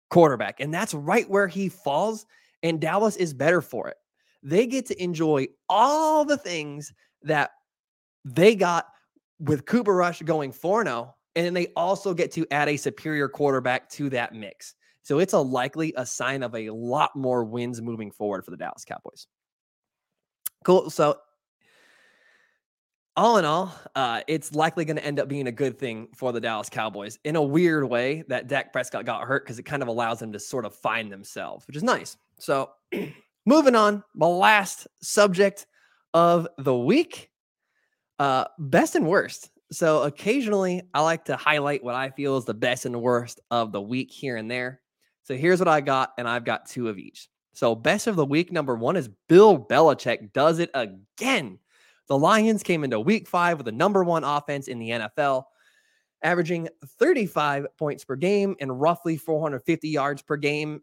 quarterback. 0.09 0.59
And 0.59 0.73
that's 0.73 0.93
right 0.93 1.29
where 1.29 1.47
he 1.47 1.67
falls. 1.69 2.25
And 2.63 2.79
Dallas 2.79 3.15
is 3.17 3.33
better 3.33 3.61
for 3.61 3.89
it. 3.89 3.97
They 4.41 4.67
get 4.67 4.85
to 4.87 5.03
enjoy 5.03 5.47
all 5.67 6.23
the 6.23 6.37
things 6.37 6.93
that 7.23 7.51
they 8.23 8.55
got 8.55 8.87
with 9.39 9.65
Cooper 9.65 9.95
Rush 9.95 10.21
going 10.21 10.51
4 10.51 10.85
0. 10.85 11.15
And 11.35 11.45
then 11.45 11.53
they 11.53 11.67
also 11.75 12.13
get 12.13 12.31
to 12.33 12.45
add 12.51 12.69
a 12.69 12.77
superior 12.77 13.29
quarterback 13.29 13.89
to 13.91 14.09
that 14.09 14.33
mix. 14.33 14.75
So 15.03 15.19
it's 15.19 15.33
a 15.33 15.39
likely 15.39 15.93
a 15.97 16.05
sign 16.05 16.43
of 16.43 16.55
a 16.55 16.69
lot 16.69 17.15
more 17.15 17.43
wins 17.43 17.81
moving 17.81 18.11
forward 18.11 18.45
for 18.45 18.51
the 18.51 18.57
Dallas 18.57 18.85
Cowboys. 18.85 19.27
Cool. 20.63 20.89
So 20.89 21.17
all 23.19 23.37
in 23.37 23.43
all, 23.43 23.75
uh, 23.95 24.21
it's 24.27 24.53
likely 24.53 24.85
going 24.85 24.95
to 24.95 25.05
end 25.05 25.19
up 25.19 25.27
being 25.27 25.47
a 25.47 25.51
good 25.51 25.77
thing 25.77 26.07
for 26.15 26.31
the 26.31 26.39
Dallas 26.39 26.69
Cowboys 26.69 27.19
in 27.25 27.35
a 27.35 27.41
weird 27.41 27.83
way 27.83 28.23
that 28.29 28.47
Dak 28.47 28.71
Prescott 28.71 29.05
got 29.05 29.23
hurt 29.23 29.43
because 29.43 29.59
it 29.59 29.63
kind 29.63 29.81
of 29.81 29.89
allows 29.89 30.19
them 30.19 30.31
to 30.31 30.39
sort 30.39 30.65
of 30.65 30.73
find 30.73 31.11
themselves, 31.11 31.67
which 31.67 31.75
is 31.75 31.83
nice. 31.83 32.15
So 32.37 32.69
moving 33.45 33.75
on, 33.75 34.03
the 34.15 34.27
last 34.27 34.87
subject 35.01 35.65
of 36.13 36.47
the 36.57 36.77
week, 36.77 37.29
uh, 38.19 38.45
best 38.57 38.95
and 38.95 39.05
worst. 39.05 39.51
So 39.71 40.03
occasionally 40.03 40.83
I 40.93 41.01
like 41.01 41.25
to 41.25 41.35
highlight 41.35 41.83
what 41.83 41.95
I 41.95 42.09
feel 42.11 42.37
is 42.37 42.45
the 42.45 42.53
best 42.53 42.85
and 42.85 43.01
worst 43.01 43.39
of 43.51 43.71
the 43.71 43.81
week 43.81 44.11
here 44.11 44.37
and 44.37 44.49
there. 44.49 44.81
So 45.29 45.37
here's 45.37 45.59
what 45.59 45.67
I 45.67 45.79
got, 45.79 46.13
and 46.17 46.27
I've 46.27 46.43
got 46.43 46.65
two 46.65 46.89
of 46.89 46.97
each. 46.97 47.29
So 47.53 47.75
best 47.75 48.07
of 48.07 48.15
the 48.15 48.25
week 48.25 48.51
number 48.51 48.75
one 48.75 48.95
is 48.95 49.11
Bill 49.27 49.63
Belichick 49.63 50.33
does 50.33 50.57
it 50.57 50.71
again. 50.73 51.59
The 52.07 52.17
Lions 52.17 52.63
came 52.63 52.83
into 52.83 52.99
week 52.99 53.27
five 53.27 53.59
with 53.59 53.65
the 53.65 53.71
number 53.71 54.03
one 54.03 54.23
offense 54.23 54.67
in 54.67 54.79
the 54.79 54.89
NFL, 54.89 55.43
averaging 56.23 56.67
35 56.83 57.67
points 57.77 58.03
per 58.03 58.15
game 58.15 58.55
and 58.59 58.81
roughly 58.81 59.17
450 59.17 59.87
yards 59.87 60.23
per 60.23 60.35
game 60.35 60.81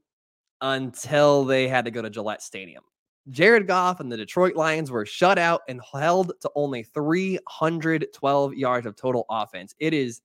until 0.61 1.45
they 1.45 1.67
had 1.67 1.85
to 1.87 1.91
go 1.91 2.01
to 2.01 2.09
Gillette 2.09 2.41
Stadium. 2.41 2.85
Jared 3.31 3.67
Goff 3.67 3.99
and 3.99 4.13
the 4.13 4.17
Detroit 4.17 4.55
Lions 4.55 4.93
were 4.93 5.05
shut 5.05 5.41
out 5.41 5.63
and 5.69 5.81
held 5.93 6.35
to 6.43 6.51
only 6.55 6.85
312 6.85 8.55
yards 8.55 8.87
of 8.87 8.95
total 8.95 9.27
offense. 9.29 9.75
It 9.81 9.93
is 9.93 10.21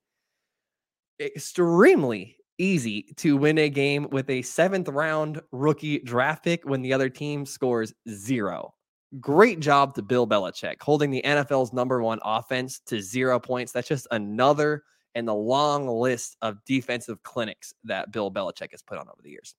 extremely 1.20 2.38
easy 2.62 3.14
to 3.18 3.36
win 3.36 3.58
a 3.58 3.70
game 3.70 4.08
with 4.12 4.30
a 4.30 4.42
seventh 4.44 4.88
round 4.88 5.42
rookie 5.52 6.00
draft 6.00 6.44
pick 6.44 6.64
when 6.64 6.82
the 6.82 6.94
other 6.94 7.10
team 7.10 7.46
scores 7.46 7.94
zero. 8.08 8.74
Great 9.20 9.60
job 9.60 9.96
to 9.96 10.02
Bill 10.02 10.28
Belichick 10.28 10.82
holding 10.82 11.10
the 11.12 11.22
NFL's 11.26 11.74
number 11.74 12.02
one 12.02 12.20
offense 12.24 12.80
to 12.86 13.02
zero 13.02 13.40
points. 13.40 13.72
That's 13.72 13.88
just 13.88 14.08
another 14.12 14.84
in 15.16 15.26
the 15.26 15.36
long 15.36 15.88
list 15.88 16.38
of 16.42 16.64
defensive 16.66 17.22
clinics 17.24 17.74
that 17.84 18.12
Bill 18.12 18.32
Belichick 18.32 18.72
has 18.72 18.82
put 18.82 18.98
on 18.98 19.10
over 19.10 19.22
the 19.22 19.32
years. 19.32 19.56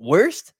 Worst 0.00 0.52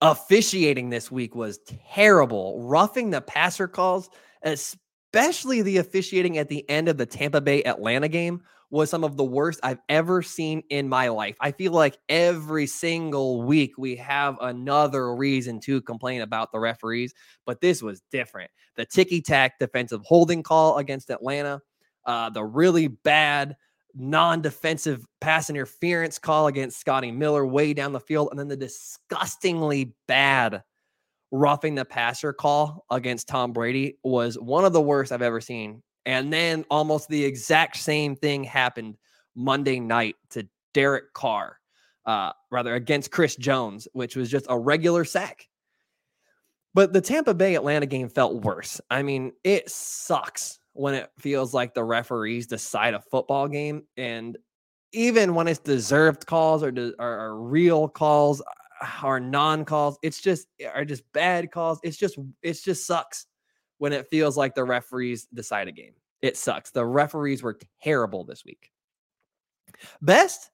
officiating 0.00 0.88
this 0.88 1.10
week 1.10 1.34
was 1.34 1.58
terrible, 1.94 2.62
roughing 2.62 3.10
the 3.10 3.20
passer 3.20 3.68
calls, 3.68 4.08
especially 4.42 4.80
the 5.12 5.76
officiating 5.78 6.38
at 6.38 6.48
the 6.48 6.68
end 6.68 6.88
of 6.88 6.98
the 6.98 7.06
Tampa 7.06 7.40
Bay 7.40 7.62
Atlanta 7.64 8.08
game 8.08 8.42
was 8.70 8.90
some 8.90 9.04
of 9.04 9.16
the 9.16 9.24
worst 9.24 9.60
I've 9.62 9.80
ever 9.88 10.22
seen 10.22 10.62
in 10.68 10.88
my 10.88 11.08
life. 11.08 11.36
I 11.40 11.52
feel 11.52 11.72
like 11.72 11.98
every 12.08 12.66
single 12.66 13.42
week 13.42 13.78
we 13.78 13.96
have 13.96 14.36
another 14.40 15.14
reason 15.14 15.58
to 15.60 15.80
complain 15.80 16.20
about 16.20 16.52
the 16.52 16.58
referees, 16.58 17.14
but 17.46 17.60
this 17.60 17.82
was 17.82 18.02
different. 18.10 18.50
The 18.76 18.84
ticky 18.84 19.22
tack 19.22 19.58
defensive 19.58 20.02
holding 20.04 20.42
call 20.42 20.76
against 20.76 21.10
Atlanta, 21.10 21.62
uh, 22.04 22.30
the 22.30 22.44
really 22.44 22.88
bad 22.88 23.56
non 23.94 24.42
defensive 24.42 25.06
pass 25.20 25.48
interference 25.48 26.18
call 26.18 26.46
against 26.46 26.78
Scotty 26.78 27.10
Miller 27.10 27.46
way 27.46 27.72
down 27.72 27.92
the 27.92 28.00
field, 28.00 28.28
and 28.30 28.38
then 28.38 28.48
the 28.48 28.56
disgustingly 28.56 29.94
bad 30.06 30.62
roughing 31.30 31.74
the 31.74 31.84
passer 31.84 32.32
call 32.32 32.84
against 32.90 33.28
Tom 33.28 33.52
Brady 33.52 33.98
was 34.02 34.38
one 34.38 34.64
of 34.64 34.72
the 34.72 34.80
worst 34.80 35.12
I've 35.12 35.22
ever 35.22 35.40
seen 35.40 35.82
And 36.08 36.32
then 36.32 36.64
almost 36.70 37.08
the 37.08 37.22
exact 37.22 37.76
same 37.76 38.16
thing 38.16 38.42
happened 38.42 38.96
Monday 39.34 39.78
night 39.78 40.16
to 40.30 40.48
Derek 40.72 41.12
Carr, 41.12 41.58
uh, 42.06 42.32
rather 42.50 42.74
against 42.74 43.10
Chris 43.10 43.36
Jones, 43.36 43.86
which 43.92 44.16
was 44.16 44.30
just 44.30 44.46
a 44.48 44.58
regular 44.58 45.04
sack. 45.04 45.46
But 46.72 46.94
the 46.94 47.02
Tampa 47.02 47.34
Bay 47.34 47.56
Atlanta 47.56 47.84
game 47.84 48.08
felt 48.08 48.42
worse. 48.42 48.80
I 48.90 49.02
mean, 49.02 49.32
it 49.44 49.68
sucks 49.68 50.60
when 50.72 50.94
it 50.94 51.10
feels 51.18 51.52
like 51.52 51.74
the 51.74 51.84
referees 51.84 52.46
decide 52.46 52.94
a 52.94 53.00
football 53.00 53.46
game. 53.46 53.82
And 53.98 54.38
even 54.92 55.34
when 55.34 55.46
it's 55.46 55.58
deserved 55.58 56.24
calls 56.24 56.62
or, 56.62 56.70
de- 56.70 56.94
or, 56.98 57.20
or 57.20 57.42
real 57.42 57.86
calls 57.86 58.40
or 59.02 59.20
non 59.20 59.64
calls, 59.64 59.98
it's 60.02 60.20
just 60.20 60.48
are 60.74 60.84
just 60.84 61.10
bad 61.12 61.50
calls. 61.50 61.80
It's 61.82 61.96
just 61.96 62.18
it's 62.42 62.62
just 62.62 62.86
sucks 62.86 63.26
when 63.78 63.92
it 63.92 64.08
feels 64.10 64.36
like 64.36 64.54
the 64.54 64.64
referees 64.64 65.26
decide 65.32 65.68
a 65.68 65.72
game. 65.72 65.94
It 66.22 66.36
sucks. 66.36 66.70
The 66.70 66.84
referees 66.84 67.42
were 67.42 67.58
terrible 67.82 68.24
this 68.24 68.44
week. 68.44 68.70
Best, 70.02 70.50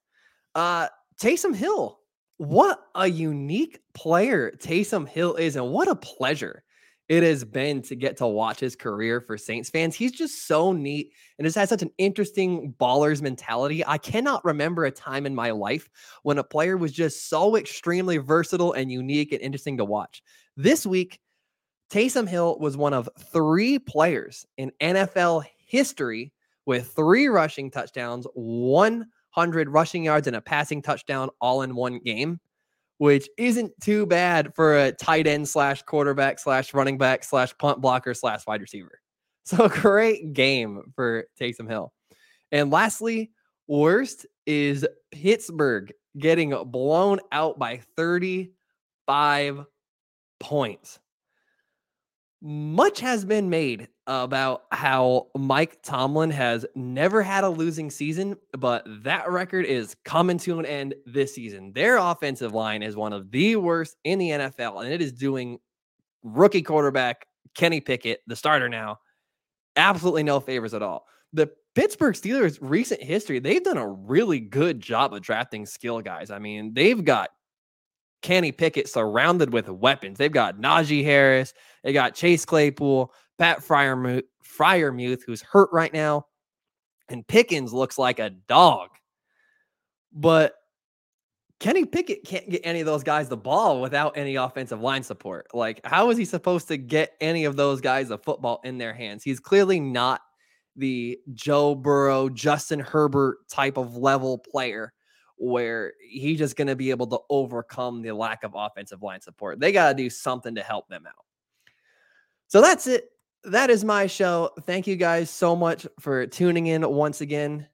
uh, 0.53 0.87
Taysom 1.19 1.55
Hill. 1.55 1.99
What 2.37 2.81
a 2.95 3.07
unique 3.07 3.79
player 3.93 4.51
Taysom 4.51 5.07
Hill 5.07 5.35
is, 5.35 5.55
and 5.55 5.71
what 5.71 5.87
a 5.87 5.95
pleasure 5.95 6.64
it 7.07 7.21
has 7.21 7.43
been 7.43 7.81
to 7.83 7.95
get 7.95 8.17
to 8.17 8.27
watch 8.27 8.59
his 8.59 8.75
career 8.75 9.21
for 9.21 9.37
Saints 9.37 9.69
fans. 9.69 9.95
He's 9.95 10.11
just 10.11 10.47
so 10.47 10.71
neat 10.71 11.11
and 11.37 11.45
just 11.45 11.57
has 11.57 11.69
such 11.69 11.83
an 11.83 11.91
interesting 11.97 12.71
baller's 12.79 13.21
mentality. 13.21 13.85
I 13.85 13.97
cannot 13.99 14.43
remember 14.43 14.85
a 14.85 14.91
time 14.91 15.25
in 15.25 15.35
my 15.35 15.51
life 15.51 15.87
when 16.23 16.39
a 16.39 16.43
player 16.43 16.77
was 16.77 16.91
just 16.91 17.29
so 17.29 17.55
extremely 17.55 18.17
versatile 18.17 18.73
and 18.73 18.91
unique 18.91 19.31
and 19.31 19.41
interesting 19.41 19.77
to 19.77 19.85
watch. 19.85 20.23
This 20.57 20.85
week, 20.85 21.19
Taysom 21.91 22.27
Hill 22.27 22.57
was 22.59 22.75
one 22.75 22.93
of 22.93 23.07
three 23.31 23.77
players 23.77 24.45
in 24.57 24.71
NFL 24.81 25.45
history 25.67 26.33
with 26.65 26.91
three 26.95 27.27
rushing 27.27 27.69
touchdowns, 27.69 28.25
100 28.33 29.69
rushing 29.69 30.03
yards, 30.03 30.25
and 30.25 30.35
a 30.35 30.41
passing 30.41 30.81
touchdown 30.81 31.29
all 31.39 31.61
in 31.61 31.75
one 31.75 31.99
game 31.99 32.39
which 32.97 33.27
isn't 33.37 33.71
too 33.81 34.05
bad 34.05 34.53
for 34.55 34.77
a 34.77 34.91
tight 34.91 35.27
end 35.27 35.47
slash 35.47 35.81
quarterback 35.83 36.39
slash 36.39 36.73
running 36.73 36.97
back 36.97 37.23
slash 37.23 37.55
punt 37.57 37.81
blocker 37.81 38.13
slash 38.13 38.45
wide 38.47 38.61
receiver. 38.61 38.99
So 39.47 39.69
great 39.69 40.33
game 40.33 40.91
for 40.95 41.25
Taysom 41.39 41.69
Hill. 41.69 41.93
And 42.51 42.71
lastly, 42.71 43.29
worst 43.67 44.25
is 44.47 44.87
Pittsburgh 45.11 45.93
getting 46.17 46.51
blown 46.71 47.19
out 47.31 47.59
by 47.59 47.81
35 47.95 49.65
points 50.39 50.99
much 52.45 52.99
has 52.99 53.25
been 53.25 53.49
made 53.49 53.87
about 54.05 54.65
how 54.71 55.29
Mike 55.35 55.81
Tomlin 55.81 56.29
has 56.29 56.63
never 56.75 57.23
had 57.23 57.43
a 57.43 57.49
losing 57.49 57.89
season, 57.89 58.35
but 58.55 58.85
that 59.03 59.27
record 59.31 59.65
is 59.65 59.95
coming 60.05 60.37
to 60.37 60.59
an 60.59 60.65
end 60.67 60.93
this 61.07 61.33
season. 61.33 61.73
Their 61.73 61.97
offensive 61.97 62.53
line 62.53 62.83
is 62.83 62.95
one 62.95 63.13
of 63.13 63.31
the 63.31 63.55
worst 63.55 63.97
in 64.03 64.19
the 64.19 64.29
NFL, 64.29 64.83
and 64.83 64.93
it 64.93 65.01
is 65.01 65.11
doing 65.11 65.57
rookie 66.21 66.61
quarterback 66.61 67.25
Kenny 67.55 67.81
Pickett, 67.81 68.19
the 68.27 68.35
starter 68.35 68.69
now, 68.69 68.99
absolutely 69.75 70.21
no 70.21 70.39
favors 70.39 70.75
at 70.75 70.83
all. 70.83 71.07
The 71.33 71.49
Pittsburgh 71.73 72.13
Steelers' 72.13 72.59
recent 72.61 73.01
history, 73.01 73.39
they've 73.39 73.63
done 73.63 73.77
a 73.77 73.89
really 73.89 74.39
good 74.39 74.79
job 74.79 75.15
of 75.15 75.21
drafting 75.21 75.65
skill 75.65 75.99
guys. 75.99 76.29
I 76.29 76.37
mean, 76.37 76.75
they've 76.75 77.03
got 77.03 77.29
Kenny 78.25 78.51
Pickett 78.51 78.89
surrounded 78.89 79.53
with 79.53 79.69
weapons. 79.69 80.17
They've 80.17 80.31
got 80.31 80.57
Najee 80.57 81.03
Harris, 81.03 81.53
they 81.83 81.93
got 81.93 82.15
Chase 82.15 82.43
Claypool, 82.43 83.13
Pat 83.37 83.59
Freiermuth, 83.59 85.19
who's 85.27 85.43
hurt 85.43 85.69
right 85.71 85.93
now, 85.93 86.25
and 87.07 87.27
Pickens 87.27 87.71
looks 87.71 87.99
like 87.99 88.17
a 88.17 88.31
dog. 88.31 88.89
But 90.11 90.55
Kenny 91.59 91.85
Pickett 91.85 92.25
can't 92.25 92.49
get 92.49 92.61
any 92.63 92.79
of 92.79 92.87
those 92.87 93.03
guys 93.03 93.29
the 93.29 93.37
ball 93.37 93.79
without 93.79 94.17
any 94.17 94.37
offensive 94.37 94.81
line 94.81 95.03
support. 95.03 95.45
Like, 95.53 95.81
how 95.85 96.09
is 96.09 96.17
he 96.17 96.25
supposed 96.25 96.67
to 96.69 96.77
get 96.77 97.11
any 97.21 97.45
of 97.45 97.55
those 97.55 97.79
guys 97.79 98.07
the 98.07 98.17
football 98.17 98.59
in 98.63 98.79
their 98.79 98.93
hands? 98.95 99.23
He's 99.23 99.39
clearly 99.39 99.79
not 99.79 100.21
the 100.75 101.19
Joe 101.35 101.75
Burrow, 101.75 102.29
Justin 102.29 102.79
Herbert 102.79 103.47
type 103.51 103.77
of 103.77 103.97
level 103.97 104.39
player 104.39 104.93
where 105.37 105.93
he's 105.99 106.37
just 106.37 106.55
going 106.55 106.67
to 106.67 106.75
be 106.75 106.89
able 106.89 107.07
to 107.07 107.19
overcome 107.29 108.01
the 108.01 108.11
lack 108.13 108.43
of 108.43 108.53
offensive 108.55 109.01
line 109.01 109.21
support. 109.21 109.59
They 109.59 109.71
got 109.71 109.89
to 109.89 109.95
do 109.95 110.09
something 110.09 110.55
to 110.55 110.61
help 110.61 110.87
them 110.87 111.05
out. 111.07 111.25
So 112.47 112.61
that's 112.61 112.87
it. 112.87 113.09
That 113.43 113.69
is 113.69 113.83
my 113.83 114.07
show. 114.07 114.51
Thank 114.61 114.87
you 114.87 114.95
guys 114.95 115.29
so 115.29 115.55
much 115.55 115.85
for 115.99 116.25
tuning 116.25 116.67
in 116.67 116.87
once 116.89 117.21
again. 117.21 117.67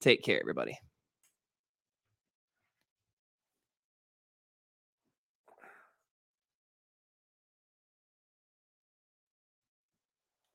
Take 0.00 0.22
care, 0.22 0.40
everybody. 0.40 0.78